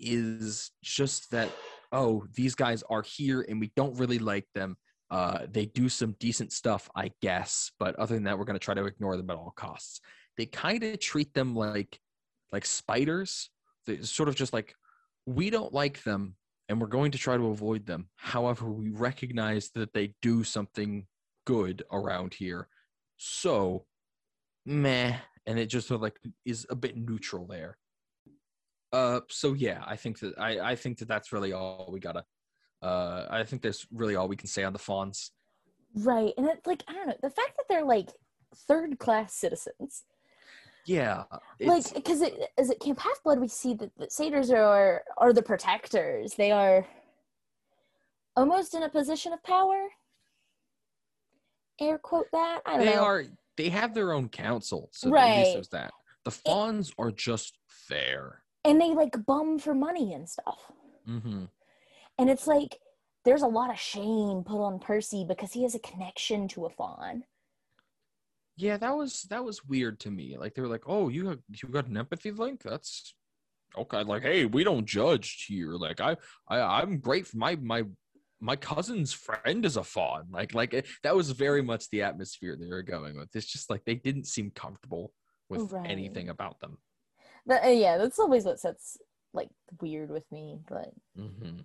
[0.00, 1.48] is just that
[1.92, 4.76] oh these guys are here and we don't really like them
[5.10, 8.64] uh they do some decent stuff i guess but other than that we're going to
[8.64, 10.00] try to ignore them at all costs.
[10.36, 11.98] They kind of treat them like
[12.52, 13.50] like spiders.
[13.86, 14.74] They sort of just like
[15.26, 16.36] we don't like them
[16.68, 18.08] and we're going to try to avoid them.
[18.16, 21.06] However we recognize that they do something
[21.46, 22.68] good around here.
[23.16, 23.86] So
[24.66, 27.76] meh and it just sort of like is a bit neutral there.
[28.92, 32.24] Uh, so yeah, I think that I, I think that that's really all we gotta.
[32.84, 35.30] Uh, I think that's really all we can say on the fauns.
[35.94, 36.34] Right.
[36.36, 38.10] And it's like, I don't know, the fact that they're like
[38.68, 40.04] third class citizens,
[40.86, 41.24] Yeah,
[41.60, 45.32] like, because it is it Camp Half Blood, we see that the satyrs are are
[45.32, 46.34] the protectors.
[46.34, 46.86] They are
[48.36, 49.88] almost in a position of power.
[51.80, 52.60] Air quote that.
[52.66, 53.02] I don't they know.
[53.04, 53.24] are
[53.56, 55.46] they have their own council, so Right.
[55.52, 55.92] there's that.
[56.24, 57.56] The fauns are just
[57.88, 58.42] there.
[58.64, 60.70] and they like bum for money and stuff.
[61.06, 61.44] hmm
[62.18, 62.78] And it's like
[63.24, 66.70] there's a lot of shame put on Percy because he has a connection to a
[66.70, 67.24] faun.
[68.56, 70.36] Yeah, that was that was weird to me.
[70.38, 72.62] Like they were like, "Oh, you have you got an empathy link?
[72.62, 73.14] That's
[73.76, 75.72] okay." Like, hey, we don't judge here.
[75.72, 76.16] Like, I
[76.48, 77.26] I I'm great.
[77.26, 77.84] For my my
[78.40, 80.26] my cousin's friend is a faun.
[80.30, 83.34] Like like that was very much the atmosphere they were going with.
[83.34, 85.12] It's just like they didn't seem comfortable
[85.48, 85.84] with Right.
[85.84, 86.78] anything about them.
[87.46, 88.98] But uh, yeah, that's always what sets
[89.32, 89.48] like
[89.80, 90.58] weird with me.
[90.68, 91.60] But hmm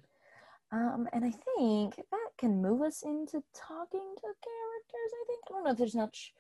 [0.72, 5.12] Um, and I think that can move us into talking to characters.
[5.14, 6.34] I think I don't know if there's much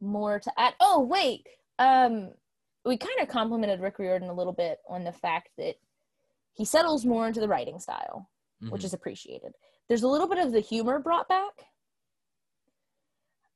[0.00, 0.74] more to add.
[0.80, 1.46] Oh wait,
[1.78, 2.32] um,
[2.84, 5.76] we kind of complimented Rick Riordan a little bit on the fact that
[6.52, 8.28] he settles more into the writing style,
[8.70, 9.52] which is appreciated.
[9.88, 11.52] There's a little bit of the humor brought back.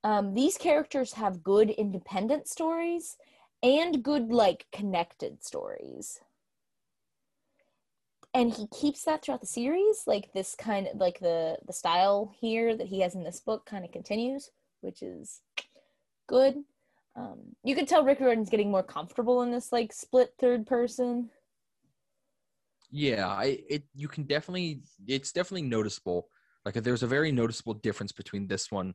[0.04, 3.16] Um, these characters have good independent stories
[3.62, 6.20] and good like connected stories
[8.34, 12.32] and he keeps that throughout the series like this kind of like the the style
[12.40, 15.40] here that he has in this book kind of continues which is
[16.28, 16.56] good
[17.16, 21.30] um you can tell rick Riordan's getting more comfortable in this like split third person
[22.90, 26.28] Yeah, I it you can definitely it's definitely noticeable.
[26.64, 28.94] Like there's a very noticeable difference between this one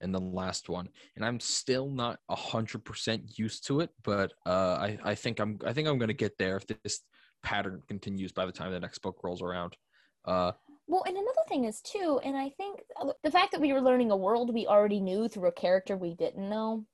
[0.00, 3.90] and the last one, and I'm still not a hundred percent used to it.
[4.02, 7.00] But uh, I I think I'm I think I'm gonna get there if this
[7.44, 9.76] pattern continues by the time the next book rolls around.
[10.24, 10.52] Uh,
[10.86, 12.80] well and another thing is too and i think
[13.22, 16.14] the fact that we were learning a world we already knew through a character we
[16.14, 16.84] didn't know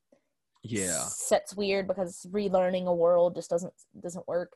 [0.62, 1.04] yeah.
[1.06, 4.52] sets weird because relearning a world just doesn't doesn't work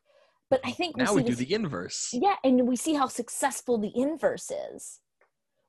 [0.51, 2.11] but i think Now see we do this- the inverse.
[2.13, 5.01] Yeah, and we see how successful the inverse is.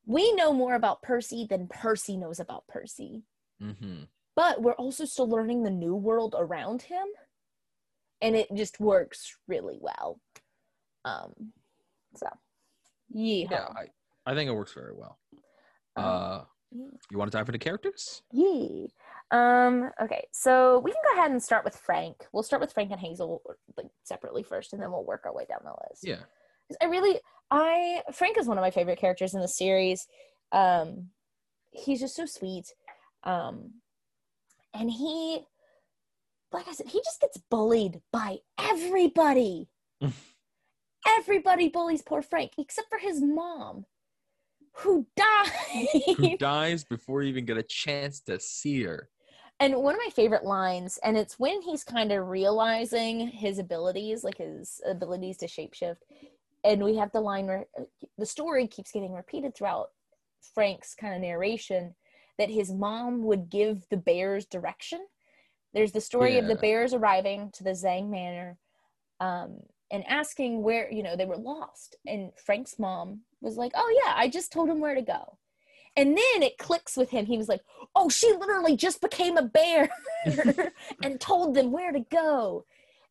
[0.05, 3.23] We know more about Percy than Percy knows about Percy.
[3.59, 4.03] hmm
[4.35, 7.05] but we're also still learning the new world around him
[8.25, 10.19] and it just works really well
[11.05, 11.31] um
[12.15, 12.27] so
[13.15, 13.51] yeehaw.
[13.51, 15.19] Yeah, I, I think it works very well.
[15.95, 16.41] Um, Uh,
[17.11, 18.23] you want to dive into characters?
[18.33, 18.89] Yee.
[19.31, 22.15] Um, okay, so we can go ahead and start with Frank.
[22.33, 23.41] We'll start with Frank and Hazel
[23.77, 26.03] like separately first, and then we'll work our way down the list.
[26.03, 26.23] Yeah.
[26.81, 27.19] I really,
[27.51, 30.07] I Frank is one of my favorite characters in the series.
[30.51, 31.09] Um,
[31.71, 32.65] he's just so sweet,
[33.23, 33.75] um,
[34.73, 35.41] and he,
[36.51, 39.69] like I said, he just gets bullied by everybody.
[41.07, 43.85] everybody bullies poor Frank except for his mom,
[44.77, 45.87] who dies.
[46.17, 49.09] Who dies before you even get a chance to see her?
[49.59, 54.23] and one of my favorite lines, and it's when he's kind of realizing his abilities,
[54.23, 55.97] like his abilities to shapeshift.
[56.63, 57.83] And we have the line where uh,
[58.17, 59.89] the story keeps getting repeated throughout
[60.53, 61.95] Frank's kind of narration
[62.37, 65.05] that his mom would give the bears direction.
[65.75, 68.57] There's the story of the bears arriving to the Zhang Manor
[69.19, 69.57] um,
[69.91, 71.97] and asking where, you know, they were lost.
[72.07, 75.37] And Frank's mom was like, oh, yeah, I just told him where to go.
[75.97, 77.25] And then it clicks with him.
[77.25, 77.59] He was like,
[77.93, 79.89] oh, she literally just became a bear
[81.03, 82.63] and told them where to go.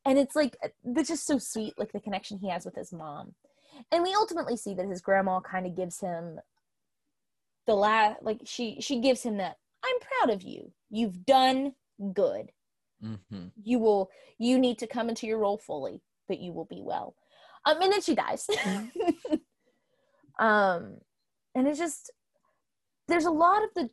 [0.07, 3.35] And it's like, that's just so sweet, like the connection he has with his mom.
[3.93, 6.41] And we ultimately see that his grandma kind of gives him
[7.67, 10.73] the last, like she she gives him that, I'm proud of you.
[10.91, 11.73] You've done
[12.13, 12.51] good.
[13.01, 16.83] hmm You will, you need to come into your role fully, but you will be
[16.83, 17.15] well.
[17.67, 18.47] Um, and then she dies.
[20.39, 20.99] um,
[21.55, 22.13] and it's just,
[23.09, 23.91] there's a lot of the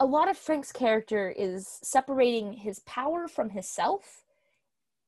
[0.00, 4.24] a lot of Frank's character is separating his power from his self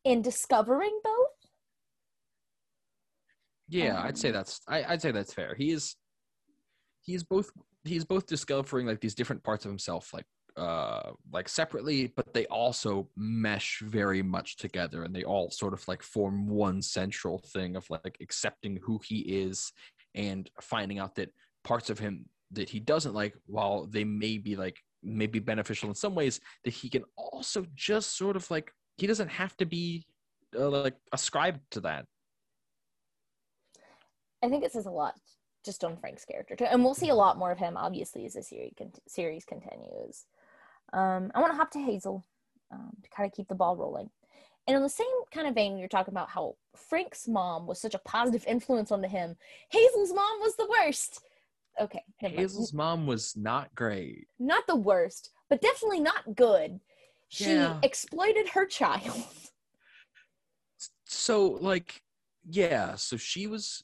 [0.05, 1.51] and discovering both.
[3.69, 5.55] Yeah, I'd say Um, that's I, I'd say that's fair.
[5.57, 5.97] He is
[7.03, 7.51] he is both
[7.85, 10.27] he's both discovering like these different parts of himself, like
[10.57, 15.87] uh like separately, but they also mesh very much together and they all sort of
[15.87, 19.73] like form one central thing of like accepting who he is
[20.15, 21.31] and finding out that
[21.63, 25.95] parts of him that he doesn't like, while they may be like maybe beneficial in
[25.95, 30.07] some ways, that he can also just sort of like he doesn't have to be
[30.59, 32.07] uh, like ascribed to that.
[34.43, 35.15] I think it says a lot
[35.65, 36.65] just on Frank's character, too.
[36.65, 38.73] and we'll see a lot more of him obviously as the series
[39.09, 40.25] series continues.
[40.93, 42.25] Um, I want to hop to Hazel
[42.73, 44.11] um, to kind of keep the ball rolling.
[44.67, 47.95] And in the same kind of vein, you're talking about how Frank's mom was such
[47.95, 49.37] a positive influence onto him.
[49.71, 51.21] Hazel's mom was the worst.
[51.81, 52.03] Okay.
[52.19, 54.27] Hazel's mom was not great.
[54.39, 56.81] not the worst, but definitely not good.
[57.29, 57.79] She Yeah.
[57.83, 59.25] exploited her child.
[61.09, 62.03] So like
[62.49, 63.83] yeah, so she was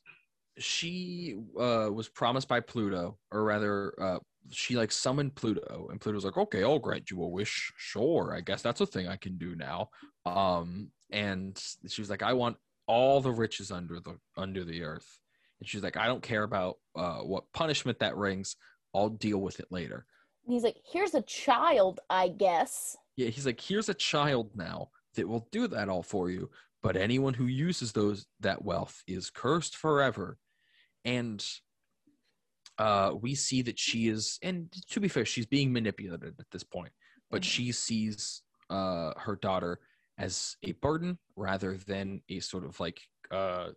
[0.58, 4.18] she uh was promised by Pluto or rather uh
[4.50, 7.72] she like summoned Pluto and Pluto's like, "Okay, I'll grant you a wish.
[7.76, 8.34] Sure.
[8.36, 9.88] I guess that's a thing I can do now."
[10.26, 15.18] Um and she was like, "I want all the riches under the under the earth."
[15.60, 18.56] And she's like, "I don't care about uh what punishment that brings.
[18.94, 20.06] I'll deal with it later."
[20.44, 22.96] And he's like, here's a child, I guess.
[23.16, 26.50] Yeah, he's like, here's a child now that will do that all for you,
[26.82, 30.38] but anyone who uses those that wealth is cursed forever.
[31.04, 31.44] And
[32.78, 36.64] uh, we see that she is, and to be fair, she's being manipulated at this
[36.64, 36.92] point,
[37.30, 37.46] but Mhm.
[37.46, 39.80] she sees uh, her daughter
[40.18, 43.00] as a burden rather than a sort of like
[43.30, 43.70] uh,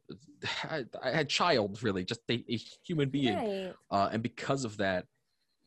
[0.69, 3.73] a, a child, really, just a, a human being Right.
[3.91, 5.05] uh, and because of that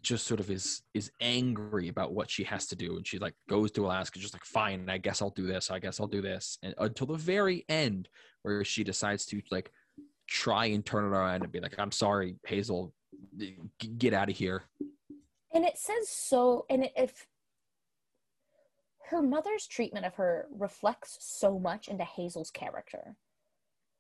[0.00, 3.34] just sort of is is angry about what she has to do and she like
[3.48, 6.22] goes to alaska just like fine i guess i'll do this i guess i'll do
[6.22, 8.08] this and until the very end
[8.42, 9.72] where she decides to like
[10.28, 12.94] try and turn it around and be like i'm sorry hazel
[13.98, 14.64] get out of here
[15.52, 17.26] And it says so, and if
[19.10, 23.16] her mother's treatment of her reflects so much into Hazel's character.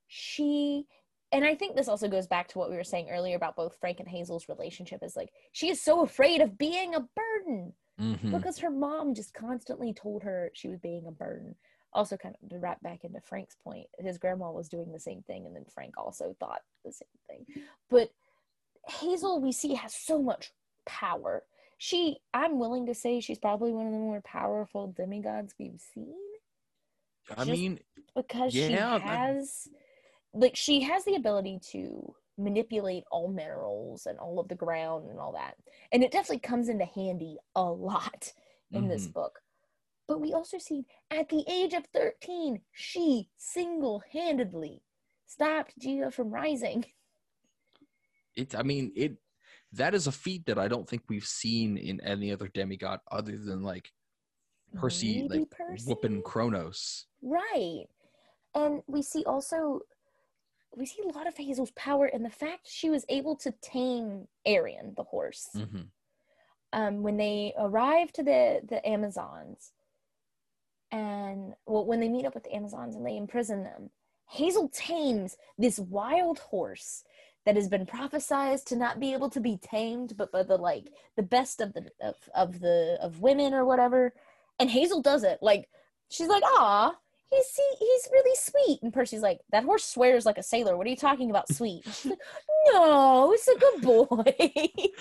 [0.06, 0.86] She,
[1.32, 3.76] and I think this also goes back to what we were saying earlier about both
[3.80, 7.74] Frank and Hazel's relationship is like, she is so afraid of being a burden.
[7.98, 8.30] Mhm.
[8.30, 11.56] because her mom just constantly told her she was being a burden.
[11.92, 15.22] Also, kind of to wrap back into Frank's point, his grandma was doing the same
[15.22, 17.64] thing, and then Frank also thought the same thing.
[17.90, 18.10] But
[18.88, 20.52] Hazel, we see, has so much
[20.86, 21.44] power.
[21.78, 26.14] She, I'm willing to say, she's probably one of the more powerful demigods we've seen
[27.36, 27.78] i mean
[28.16, 29.68] because Yeah, she has,
[30.32, 35.18] like, she has the ability to manipulate all minerals and all of the ground and
[35.20, 35.56] all that.
[35.92, 38.32] And it definitely comes into handy a lot
[38.72, 39.12] in this Mhm.
[39.12, 39.42] book.
[40.06, 44.82] But we also see at the age of 13, she single handedly
[45.26, 46.84] stopped Gaea from rising.
[48.38, 49.16] it i mean it
[49.72, 53.36] that is a feat that i don't think we've seen in any other demigod other
[53.36, 53.92] than like
[54.74, 55.88] Percy maybe like Percy?
[55.88, 57.06] whooping Kronos.
[57.22, 57.86] Right.
[58.54, 59.80] And we see also
[60.76, 64.28] we see a lot of Hazel's power in the fact she was able to tame
[64.44, 65.48] Arion the horse.
[65.54, 65.88] hmm
[66.72, 69.72] Um, when they arrive to the the Amazons,
[70.90, 73.90] and well, when they meet up with the Amazons and they imprison them,
[74.28, 77.04] Hazel tames this wild horse
[77.48, 80.92] that has been prophesized to not be able to be tamed, but by the like
[81.16, 84.12] the best of the of, of the of women or whatever.
[84.58, 85.38] And Hazel does it.
[85.40, 85.66] Like
[86.10, 86.94] she's like, "Ah,
[87.30, 90.76] he's see, he's really sweet." And Percy's like, "That horse swears like a sailor.
[90.76, 92.18] What are you talking about, sweet?" Like,
[92.72, 94.34] no, it's a good boy.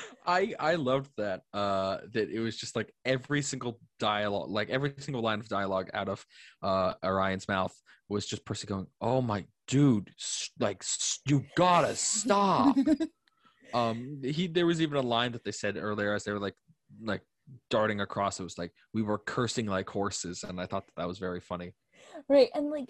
[0.26, 1.42] I I loved that.
[1.54, 5.90] Uh, that it was just like every single dialogue, like every single line of dialogue
[5.94, 6.26] out of
[6.62, 7.76] uh Arion's mouth
[8.10, 10.12] was just Percy going, "Oh my dude,
[10.60, 10.84] like
[11.28, 12.78] you gotta stop."
[13.74, 16.56] um, he there was even a line that they said earlier as they were like
[17.04, 17.22] like
[17.70, 18.40] darting across.
[18.40, 21.40] It was like we were cursing like horses, and I thought that, that was very
[21.40, 21.74] funny.
[22.28, 22.88] right, and like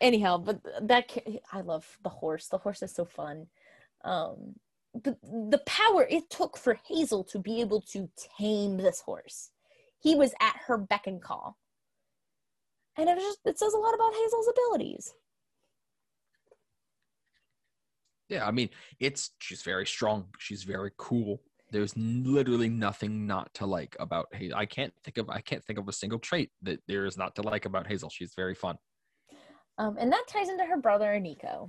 [0.00, 1.10] anyhow, but that
[1.52, 2.48] I love the horse.
[2.48, 3.46] The horse is so fun.
[4.04, 4.54] Um,
[4.94, 9.50] but the power it took for Hazel to be able to tame this horse,
[9.98, 11.56] he was at her beck and call,
[12.96, 15.14] and it just it says a lot about Hazel's abilities.
[18.28, 20.26] Yeah, I mean, it's she's very strong.
[20.38, 21.42] She's very cool.
[21.74, 24.56] There's literally nothing not to like about Hazel.
[24.56, 27.34] I can't think of I can't think of a single trait that there is not
[27.34, 28.08] to like about Hazel.
[28.10, 28.78] She's very fun.
[29.78, 31.66] Um, and that ties into her brother Nico.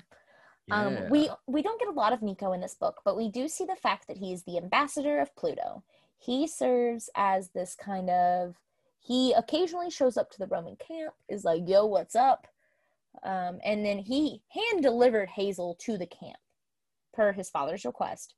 [0.69, 1.09] Um, Yeah.
[1.09, 3.65] we we don't get a lot of Nico in this book, but we do see
[3.65, 5.83] the fact that he is the ambassador of Pluto.
[6.19, 8.61] He serves as this kind of
[8.99, 12.45] he occasionally shows up to the Roman camp, is like, "Yo, what's up?"
[13.23, 16.37] Um, and then he hand delivered Hazel to the camp
[17.11, 18.35] per his father's request.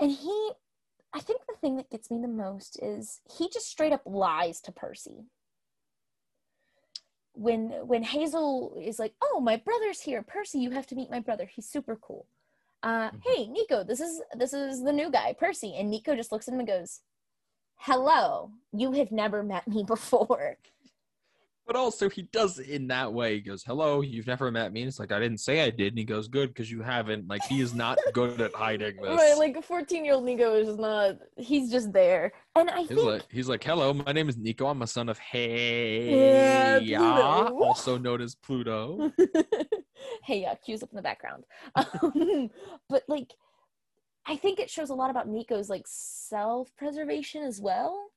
[0.00, 0.52] And he,
[1.12, 4.60] I think the thing that gets me the most is he just straight up lies
[4.62, 5.26] to Percy
[7.32, 10.58] when when Hazel is like, "Oh, my brother's here, Percy.
[10.58, 11.46] You have to meet my brother.
[11.46, 12.26] He's super cool."
[12.82, 13.22] Uh, Mhm.
[13.24, 15.74] hey, Nico, this is this is the new guy, Percy.
[15.76, 17.00] And Nico just looks at him and goes,
[17.76, 20.58] "Hello, you have never met me before."
[21.70, 23.34] But also, he does it in that way.
[23.34, 25.92] He goes, "Hello, you've never met me." And it's like I didn't say I did.
[25.92, 29.16] And he goes, "Good, because you haven't." Like he is not good at hiding this.
[29.16, 31.18] Right, like a fourteen-year-old Nico is not.
[31.36, 34.66] He's just there, and I He's think like, he's like, hello, my name is Nico.
[34.66, 37.58] I'm a son of Yeah, Hey, Pluto.
[37.62, 39.12] also known as Pluto.
[40.24, 41.44] hey, yeah, cues up in the background.
[41.76, 42.50] Um,
[42.88, 43.32] but like,
[44.26, 48.10] I think it shows a lot about Nico's like self-preservation as well.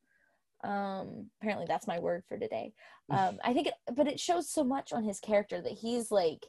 [0.63, 2.73] Um, apparently, that's my word for today.
[3.09, 6.45] Um, I think, it, but it shows so much on his character that he's like,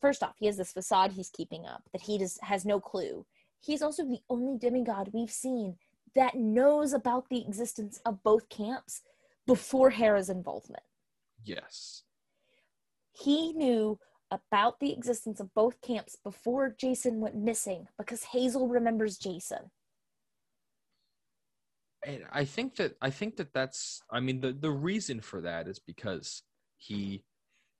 [0.00, 3.26] first off, he has this facade he's keeping up that he just has no clue.
[3.60, 5.76] He's also the only demigod we've seen
[6.14, 9.02] that knows about the existence of both camps
[9.46, 10.82] before Hera's involvement
[11.44, 12.02] Yes.
[13.12, 13.98] he knew
[14.30, 19.70] about the existence of both camps before Jason went missing because Hazel remembers Jason.
[22.06, 25.66] And I think that I think that that's I mean the the reason for that
[25.68, 26.42] is because
[26.76, 27.24] he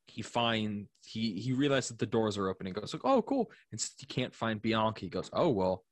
[0.06, 3.50] he find he he realizes that the doors are open and goes like oh cool
[3.70, 5.84] and since he can't find Bianca he goes oh well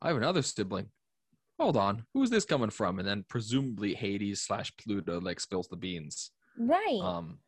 [0.00, 0.86] I have another sibling
[1.58, 5.76] hold on who's this coming from and then presumably Hades slash Pluto like spills the
[5.76, 7.00] beans Right.
[7.02, 7.38] um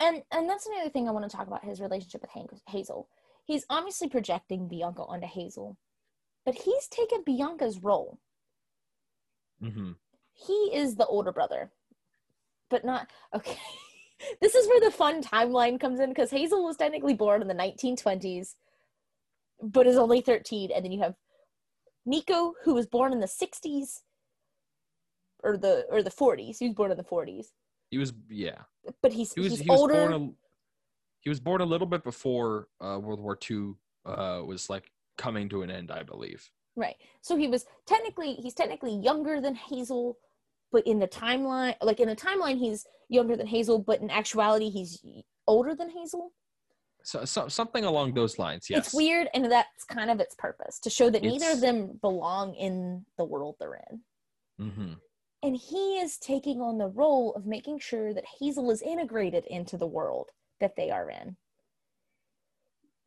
[0.00, 3.08] and and that's another thing I want to talk about his relationship with Hank, Hazel.
[3.44, 5.76] He's obviously projecting Bianca onto Hazel,
[6.44, 8.18] but he's taken Bianca's role.
[9.62, 9.96] Mhm.
[10.34, 11.70] He is the older brother,
[12.70, 13.56] but not okay.
[14.40, 17.54] this is where the fun timeline comes in because Hazel was technically born in the
[17.54, 18.54] 1920s,
[19.62, 21.14] but is only 13, and then you have
[22.06, 24.00] Nico, who was born in the 60s
[25.42, 26.58] or the or the 40s.
[26.58, 27.46] He was born in the 40s,
[27.94, 28.58] he was yeah
[29.02, 29.94] but he's he was he's he was older.
[29.94, 30.30] born a,
[31.20, 33.74] he was born a little bit before uh, World War II
[34.04, 36.50] uh, was like coming to an end, I believe.
[36.76, 36.96] Right.
[37.20, 40.18] So he was technically he's technically younger than Hazel,
[40.72, 44.70] but in the timeline, like in the timeline, he's younger than Hazel, but in actuality,
[44.70, 45.02] he's
[45.46, 46.32] older than Hazel.
[47.04, 48.68] So, so something along those lines.
[48.70, 48.86] Yes.
[48.86, 52.54] It's weird, and that's kind of its purpose to show that neither of them belong
[52.54, 54.70] in the world they're in.
[54.70, 54.92] hmm
[55.42, 59.76] And he is taking on the role of making sure that Hazel is integrated into
[59.76, 61.36] the world that they are in.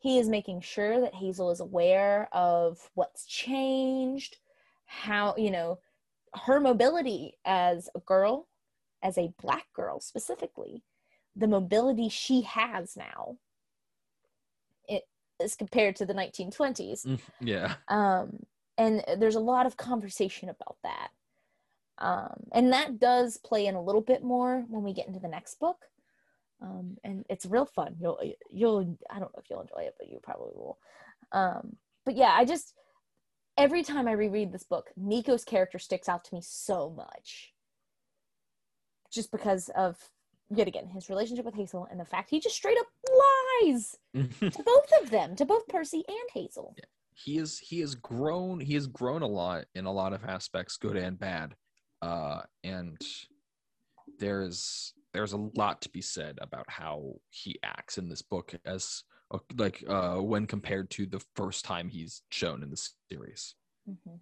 [0.08, 4.38] He is making sure that Hazel is aware of what's changed,
[4.86, 5.80] how, you know,
[6.46, 8.48] her mobility as a girl,
[9.04, 10.82] as a black girl specifically,
[11.36, 13.36] the mobility she has now.
[14.88, 15.04] It
[15.42, 17.06] is compared to the 1920s
[17.42, 17.76] Yeah.
[17.90, 18.46] um,
[18.78, 21.10] and there's a lot of conversation about that
[21.98, 25.28] Um, and that does play in a little bit more when we get into the
[25.28, 25.90] next book.
[26.62, 27.96] Um, and it's real fun.
[28.00, 28.20] You'll
[28.52, 30.78] you'll I don't know if you'll enjoy it, but you probably will.
[31.32, 32.74] Um, but yeah, I just
[33.58, 37.54] every time I reread this book, Nico's character sticks out to me so much.
[39.12, 39.98] Just because of
[40.50, 42.88] yet again his relationship with Hazel and the fact he just straight up
[43.64, 46.74] lies to both of them, to both Percy and Hazel.
[46.78, 46.86] Yeah.
[47.14, 50.78] He is he has grown he has grown a lot in a lot of aspects,
[50.78, 51.56] good and bad.
[52.02, 52.98] Uh and
[54.20, 59.04] there's there's a lot to be said about how he acts in this book as
[59.32, 63.56] uh, like uh when compared to the first time he's shown in the series.
[63.90, 64.18] Mm-hmm.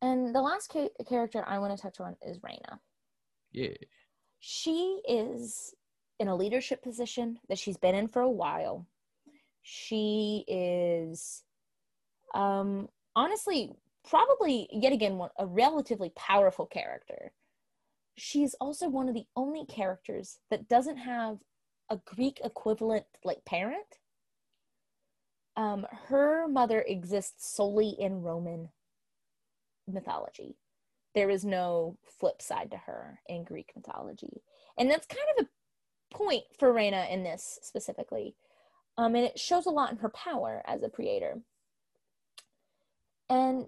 [0.00, 2.80] And the last ca- character I want to touch on is Reyna.
[3.52, 3.74] Yeah.
[4.40, 5.74] She is
[6.18, 8.86] in a leadership position that she's been in for a while.
[9.60, 11.42] She is,
[12.34, 13.72] um, honestly,
[14.08, 17.32] probably yet again a relatively powerful character.
[18.16, 21.38] She's also one of the only characters that doesn't have
[21.90, 23.98] a Greek equivalent like parent.
[25.56, 28.70] Um, her mother exists solely in Roman
[29.86, 30.56] mythology.
[31.14, 34.42] There is no flip side to her in Greek mythology.
[34.76, 38.34] And that's kind of a point for Reyna in this specifically.
[38.96, 41.40] Um, and it shows a lot in her power as a praetor.
[43.28, 43.66] And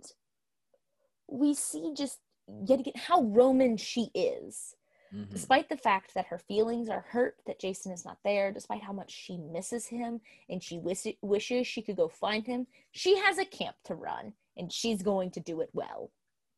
[1.28, 2.18] we see just
[2.64, 4.74] yet again how Roman she is.
[5.14, 5.32] Mm-hmm.
[5.32, 8.92] Despite the fact that her feelings are hurt that Jason is not there, despite how
[8.92, 13.38] much she misses him and she wish- wishes she could go find him, she has
[13.38, 16.10] a camp to run and she's going to do it well.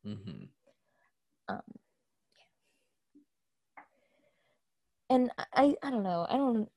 [0.05, 0.45] Mm-hmm.
[1.47, 1.61] Um,
[5.09, 6.25] and I, I don't know.
[6.29, 6.69] I don't.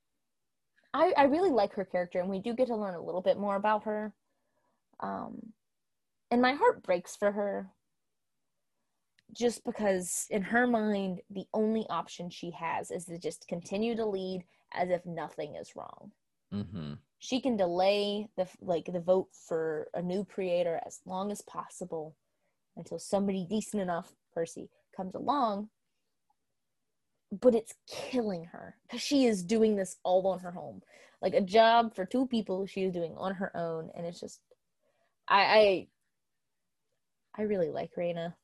[0.95, 3.39] I, I really like her character, and we do get to learn a little bit
[3.39, 4.13] more about her.
[5.01, 5.53] Um,
[6.31, 7.71] and my heart breaks for her,
[9.33, 14.05] just because in her mind, the only option she has is to just continue to
[14.05, 16.13] lead as if nothing is wrong.
[16.53, 16.95] Mm-hmm.
[17.19, 22.17] She can delay the like the vote for a new praetor as long as possible
[22.77, 25.69] until somebody decent enough, Percy, comes along
[27.41, 30.83] but it's killing her because she is doing this all on her home
[31.23, 34.41] like a job for two people she is doing on her own and it's just
[35.29, 35.87] i i,
[37.39, 38.42] I really like Reyna but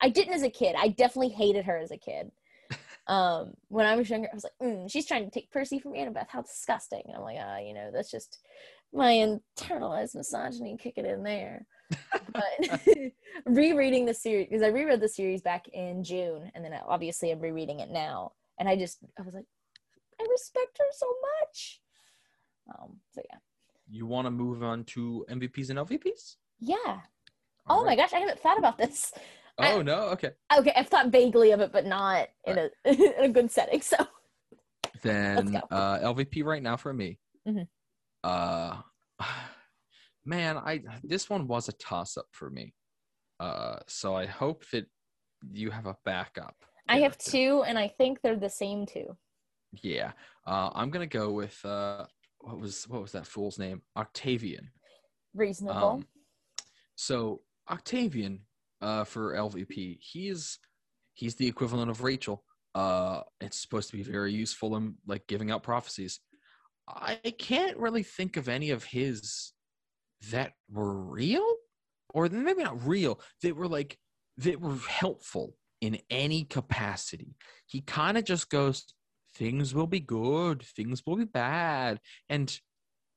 [0.00, 2.30] i didn't as a kid i definitely hated her as a kid
[3.06, 5.92] um when i was younger i was like mm, she's trying to take percy from
[5.92, 8.40] annabeth how disgusting and i'm like ah you know that's just
[8.92, 11.66] my internalized misogyny kicking in there
[12.32, 12.82] but
[13.46, 17.40] rereading the series because I reread the series back in June, and then obviously I'm
[17.40, 19.46] rereading it now, and I just I was like,
[20.20, 21.06] I respect her so
[21.40, 21.80] much.
[22.68, 23.38] Um, so yeah.
[23.90, 26.36] You want to move on to MVPs and LVPs?
[26.60, 27.00] Yeah.
[27.66, 27.96] All oh right.
[27.96, 29.12] my gosh, I haven't thought about this.
[29.58, 30.30] Oh I, no, okay.
[30.56, 32.70] Okay, I've thought vaguely of it, but not in right.
[32.84, 33.80] a in a good setting.
[33.80, 33.96] So
[35.02, 37.18] then uh LVP right now for me.
[37.46, 37.62] Mm-hmm.
[38.24, 38.76] Uh
[40.24, 42.74] man, I this one was a toss up for me.
[43.40, 44.86] Uh, so I hope that
[45.52, 46.56] you have a backup.
[46.88, 49.16] I have two, and I think they're the same two.
[49.82, 50.12] Yeah,
[50.46, 52.06] uh, I'm gonna go with uh,
[52.40, 53.82] what was what was that fool's name?
[53.96, 54.70] Octavian.
[55.34, 55.88] Reasonable.
[55.88, 56.06] Um,
[56.96, 58.40] so Octavian,
[58.80, 60.58] uh, for LVP, he's
[61.14, 62.44] he's the equivalent of Rachel.
[62.74, 66.20] Uh, it's supposed to be very useful in like giving out prophecies.
[66.88, 69.52] I can't really think of any of his
[70.30, 71.54] that were real
[72.14, 73.98] or maybe not real that were like
[74.38, 78.84] that were helpful in any capacity he kind of just goes
[79.36, 82.58] things will be good things will be bad and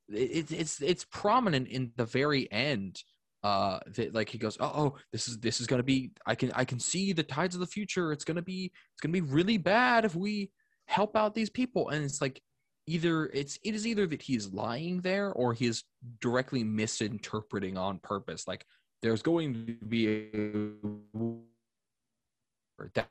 [0.09, 3.01] it, it's it's prominent in the very end
[3.43, 6.51] uh that like he goes oh, oh this is this is gonna be i can
[6.53, 8.11] i can see the tides of the future.
[8.11, 10.51] It's gonna be it's gonna be really bad if we
[10.91, 11.89] help out these people.
[11.89, 12.41] And it's like
[12.87, 15.83] either it's it is either that he's lying there or he is
[16.19, 18.47] directly misinterpreting on purpose.
[18.47, 18.65] Like
[19.01, 20.71] there's going to be a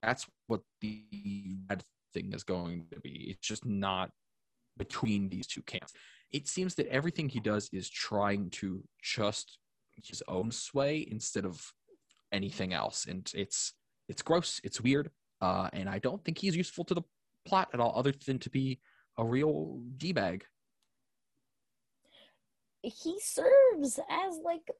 [0.03, 1.05] that's what the
[1.69, 3.29] bad thing is going to be.
[3.31, 4.11] It's just not
[4.77, 5.93] between these two camps.
[6.33, 9.59] It seems that everything he does is trying to just
[10.07, 11.73] his own sway instead of
[12.33, 13.75] anything else and it's
[14.09, 17.03] it's gross it's weird uh, and i don't think he's useful to the
[17.47, 18.81] plot at all other than to be
[19.19, 20.45] a real d bag.
[22.83, 24.71] He serves as like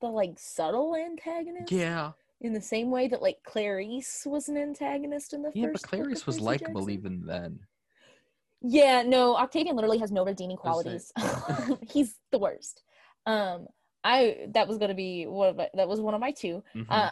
[0.00, 1.72] the like subtle antagonist.
[1.72, 2.12] Yeah.
[2.40, 5.86] In the same way that like Clarisse was an antagonist in the yeah, first.
[5.92, 7.60] Yeah, but Clarisse was likable even then.
[8.60, 11.12] Yeah, no, Octavian literally has no redeeming qualities.
[11.90, 12.82] He's the worst.
[13.26, 13.66] Um,
[14.04, 16.86] I that was gonna be one of my, that was one of my 2 Mhm.
[16.88, 17.10] Uh,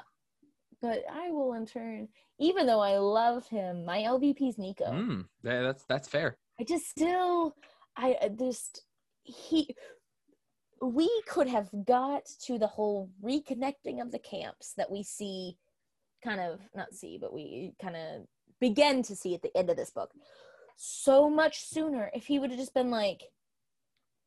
[0.80, 4.90] but I will in turn, even though I love him, my LVP is Nico.
[4.92, 6.36] Mm, yeah, that's that's fair.
[6.60, 7.56] I just still,
[7.96, 8.84] I I just
[9.22, 9.74] he.
[10.80, 15.56] We could have got to the whole reconnecting of the camps that we see,
[16.24, 18.26] kind of not see, but we kind of
[18.58, 20.12] begin to see at the end of this book,
[20.76, 23.30] so much sooner if he would have just been like,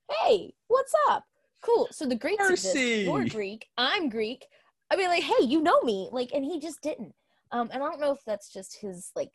[0.09, 1.25] "Hey, what's up?
[1.65, 1.87] Cool.
[1.91, 2.75] So the Greeks exist.
[2.75, 3.67] You're Greek.
[3.77, 4.45] I'm Greek.
[4.91, 6.09] I mean, like, hey, you know me.
[6.11, 7.13] Like, and he just didn't.
[7.51, 9.31] Um, and I don't know if that's just his like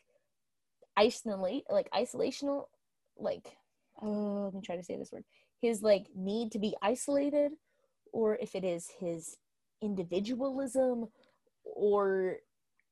[0.97, 2.65] isolate, like isolational,
[3.17, 3.57] like,
[4.03, 5.25] oh, let me try to say this word.
[5.61, 7.53] His like need to be isolated,
[8.13, 9.37] or if it is his
[9.83, 11.09] individualism,
[11.65, 12.37] or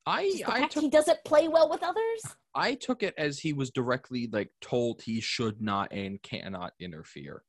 [0.07, 2.37] I I took he doesn't play well with others.
[2.55, 7.43] I took it as he was directly like told he should not and cannot interfere.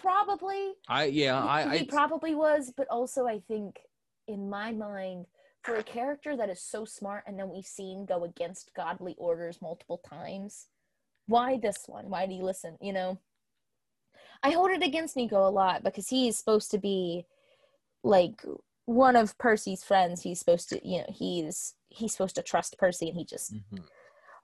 [0.00, 0.74] Probably.
[0.88, 3.80] I yeah he, I he I probably was, but also I think
[4.26, 5.26] in my mind,
[5.62, 9.60] for a character that is so smart and then we've seen go against godly orders
[9.60, 10.66] multiple times,
[11.26, 12.08] why this one?
[12.10, 12.76] Why do you listen?
[12.80, 13.18] You know,
[14.42, 17.26] I hold it against Nico a lot because he is supposed to be
[18.02, 18.42] like
[18.86, 20.22] one of Percy's friends.
[20.22, 23.84] He's supposed to, you know, he's he's supposed to trust Percy, and he just Mhm.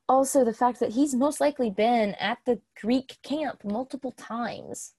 [0.09, 4.95] also the fact that he's most likely been at the Greek camp multiple times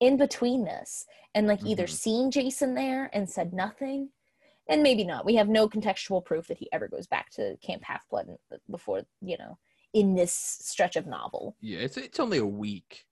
[0.00, 1.90] in between this and like either Mhm.
[1.90, 4.10] seen Jason there and said nothing
[4.68, 5.24] and maybe not.
[5.24, 8.36] We have no contextual proof that he ever goes back to Camp Half Blood
[8.70, 9.58] before, you know,
[9.92, 11.56] in this stretch of novel.
[11.60, 13.06] yeah it's it's only a week.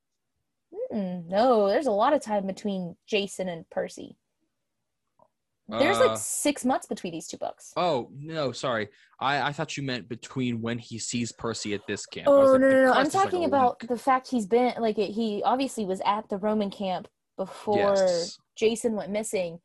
[0.93, 4.17] Mm, no, there's a lot of time between Jason and Percy.
[5.69, 7.73] There's Uh, like six months between these two books.
[7.77, 8.89] Oh no, sorry.
[9.19, 12.29] I I thought you meant between when he sees Percy at this camp.
[12.29, 12.93] Oh like, no, no, no!
[12.93, 13.89] I'm is like talking about week.
[13.89, 18.39] the fact he's been like he obviously was at the Roman camp before Yes.
[18.57, 19.59] Jason went missing,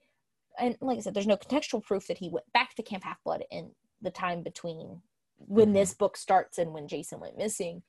[0.58, 3.22] and like I said, there's no contextual proof that he went back to Camp Half
[3.26, 3.72] Blood in
[4.02, 5.02] the time between
[5.38, 5.74] when Mhm.
[5.74, 7.84] this book starts and when Jason went missing.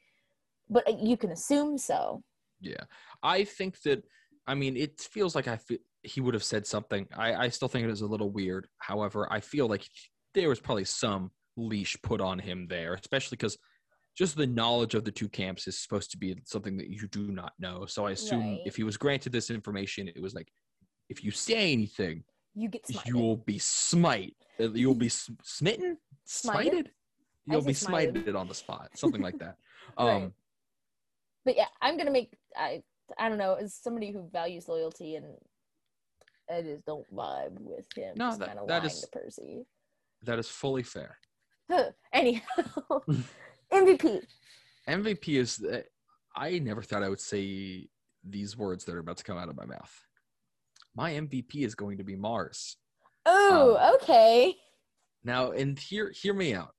[0.69, 2.25] But uh, you can assume so.
[2.61, 2.85] Yeah,
[3.23, 4.05] I think that.
[4.47, 7.07] I mean, it feels like I feel he would have said something.
[7.17, 8.69] I I still think it is a little weird.
[8.79, 9.87] However, I feel like
[10.35, 13.59] there was probably some leash put on him there, especially because
[14.17, 17.31] just the knowledge of the two camps is supposed to be something that you do
[17.31, 17.87] not know.
[17.87, 18.61] So I assume Right.
[18.65, 20.51] if he was granted this information, it was like,
[21.09, 22.25] if you say anything,
[22.55, 23.07] You get smited.
[23.07, 24.35] you will be smite.
[24.59, 26.73] uh, You'll be smitten, Smited?
[26.73, 26.87] smited.
[27.47, 28.13] You'll be smited.
[28.25, 29.57] smited on the spot, something like that.
[29.99, 30.23] Right.
[30.23, 30.35] Um,
[31.45, 32.83] But yeah, I'm gonna make I
[33.19, 35.27] I don't know as somebody who values loyalty and
[36.51, 38.15] I just don't vibe with him.
[38.17, 39.65] No, just that- kind of that is- to Percy.
[40.23, 41.17] that is fully fair.
[42.13, 42.43] Anyhow,
[43.73, 44.23] MVP.
[44.89, 45.63] MVP is.
[45.65, 45.83] uh,
[46.35, 47.89] I never thought I would say
[48.25, 49.93] these words that are about to come out of my mouth.
[50.97, 52.77] My MVP is going to be Mars.
[53.27, 54.57] Oh, Um, okay.
[55.23, 56.75] Now, and hear hear me out.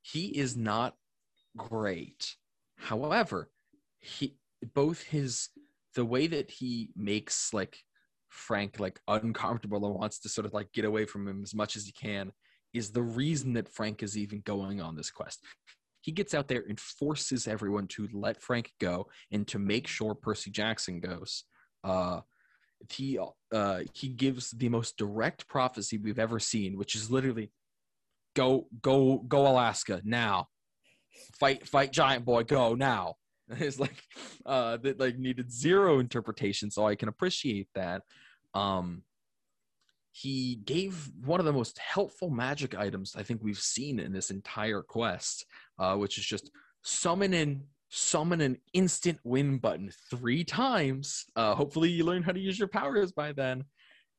[0.00, 0.94] He is not
[1.56, 2.36] great.
[2.76, 3.50] However,
[3.98, 4.36] he
[4.72, 5.48] both his
[5.94, 7.78] the way that he makes like
[8.28, 11.76] Frank like uncomfortable and wants to sort of like get away from him as much
[11.76, 12.32] as he can
[12.72, 15.40] is the reason that Frank is even going on this quest.
[16.00, 20.14] He gets out there and forces everyone to let Frank go and to make sure
[20.14, 21.44] Percy Jackson goes.
[21.82, 22.20] Uh,
[22.90, 23.18] he
[23.52, 27.50] uh, he gives the most direct prophecy we've ever seen, which is literally
[28.34, 30.48] go go go Alaska now,
[31.38, 33.14] fight fight giant boy go now.
[33.58, 34.02] It's like
[34.46, 38.02] uh, that like needed zero interpretation, so I can appreciate that.
[38.54, 39.02] Um,
[40.12, 44.30] he gave one of the most helpful magic items I think we've seen in this
[44.30, 45.44] entire quest,
[45.78, 46.50] uh, which is just
[46.82, 51.24] summon in summon an instant win button three times.
[51.36, 53.64] Uh, hopefully, you learn how to use your powers by then.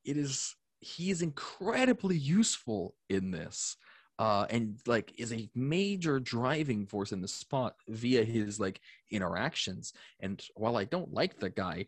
[0.04, 3.76] It is he is incredibly useful in this,
[4.18, 9.92] uh, and like is a major driving force in the spot via his like interactions.
[10.20, 11.86] And while I don't like the guy,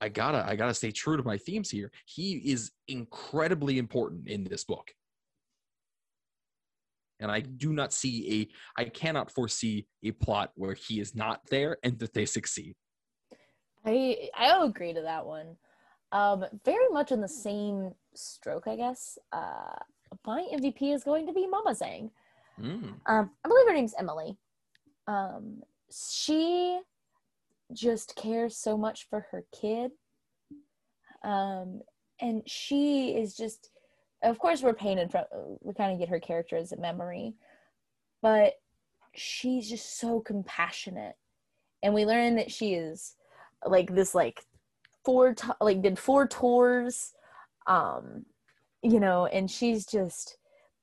[0.00, 1.90] I gotta I gotta stay true to my themes here.
[2.06, 4.92] He is incredibly important in this book.
[7.20, 8.42] And I do not see
[8.76, 12.74] a I cannot foresee a plot where he is not there and that they succeed.
[13.84, 15.56] I I'll agree to that one.
[16.12, 19.18] Um, very much in the same stroke, I guess.
[19.32, 19.74] Uh,
[20.26, 22.10] my MVP is going to be Mama Zhang.
[22.60, 22.94] Mm.
[23.06, 24.36] Um, I believe her name's Emily.
[25.06, 26.80] Um, she
[27.72, 29.90] just cares so much for her kid.
[31.22, 31.80] Um,
[32.20, 33.70] and she is just,
[34.22, 35.24] of course, we're painted from,
[35.60, 37.34] we kind of get her character as a memory,
[38.22, 38.54] but
[39.14, 41.16] she's just so compassionate.
[41.82, 43.16] And we learn that she is
[43.66, 44.44] like this, like,
[45.04, 47.12] four to- like did four tours
[47.66, 48.24] um
[48.84, 50.36] you know and she's just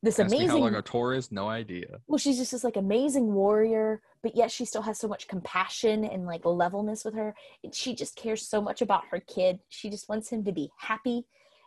[0.04, 1.32] this Ask me how amazing long a tour is?
[1.32, 1.99] No idea.
[2.08, 6.04] well she's just this like amazing warrior but yet she still has so much compassion
[6.04, 9.89] and like levelness with her and she just cares so much about her kid she
[9.89, 11.26] just wants him to be happy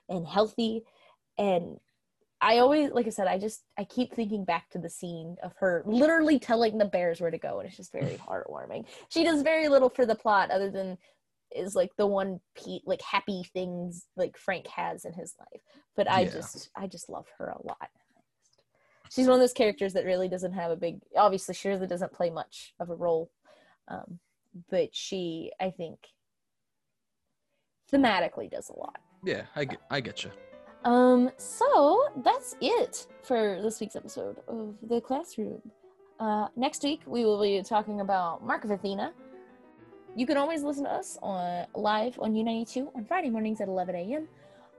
[0.09, 0.83] and healthy
[1.39, 1.79] and
[2.41, 5.53] i always like i said i just i keep thinking back to the scene of
[5.59, 9.43] her literally telling the bears where to go and it's just very heartwarming she does
[9.43, 10.99] very little for the plot other than
[11.55, 15.63] is like the one pe- like happy things like frank has in his life.
[15.97, 16.31] But i Yeah.
[16.31, 17.89] just i just love her a lot.
[19.11, 22.13] She's one of those characters that really doesn't have a big obviously she really doesn't
[22.13, 23.31] play much of a role
[23.89, 24.19] um,
[24.71, 25.99] but she i think
[27.93, 28.97] thematically does a lot.
[29.25, 30.31] Yeah, I get, I get you.
[30.85, 35.61] um so that's it for this week's episode of the classroom.
[36.19, 39.13] Uh next week we will be talking about mark of athena
[40.17, 43.95] you can always listen to us on live on u92 on friday mornings at 11
[43.95, 44.29] a.m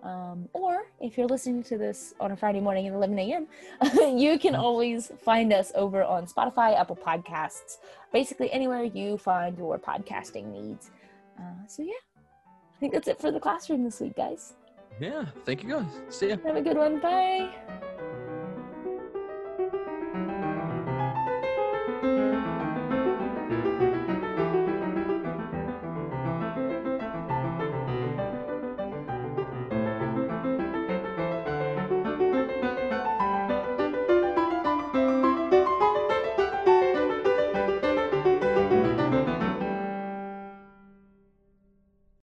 [0.06, 3.48] um, or if you're listening to this on a Friday morning at 11 a.m.,
[4.18, 7.78] you can always find us over on Spotify, Apple Podcasts,
[8.14, 10.92] basically anywhere you find your podcasting needs.
[11.40, 14.54] Uh, so, yeah, I think that's it for the classroom this week, guys.
[15.00, 15.88] Yeah, thank you guys.
[16.10, 16.38] See ya.
[16.46, 17.00] Have a good one.
[17.00, 17.50] Bye.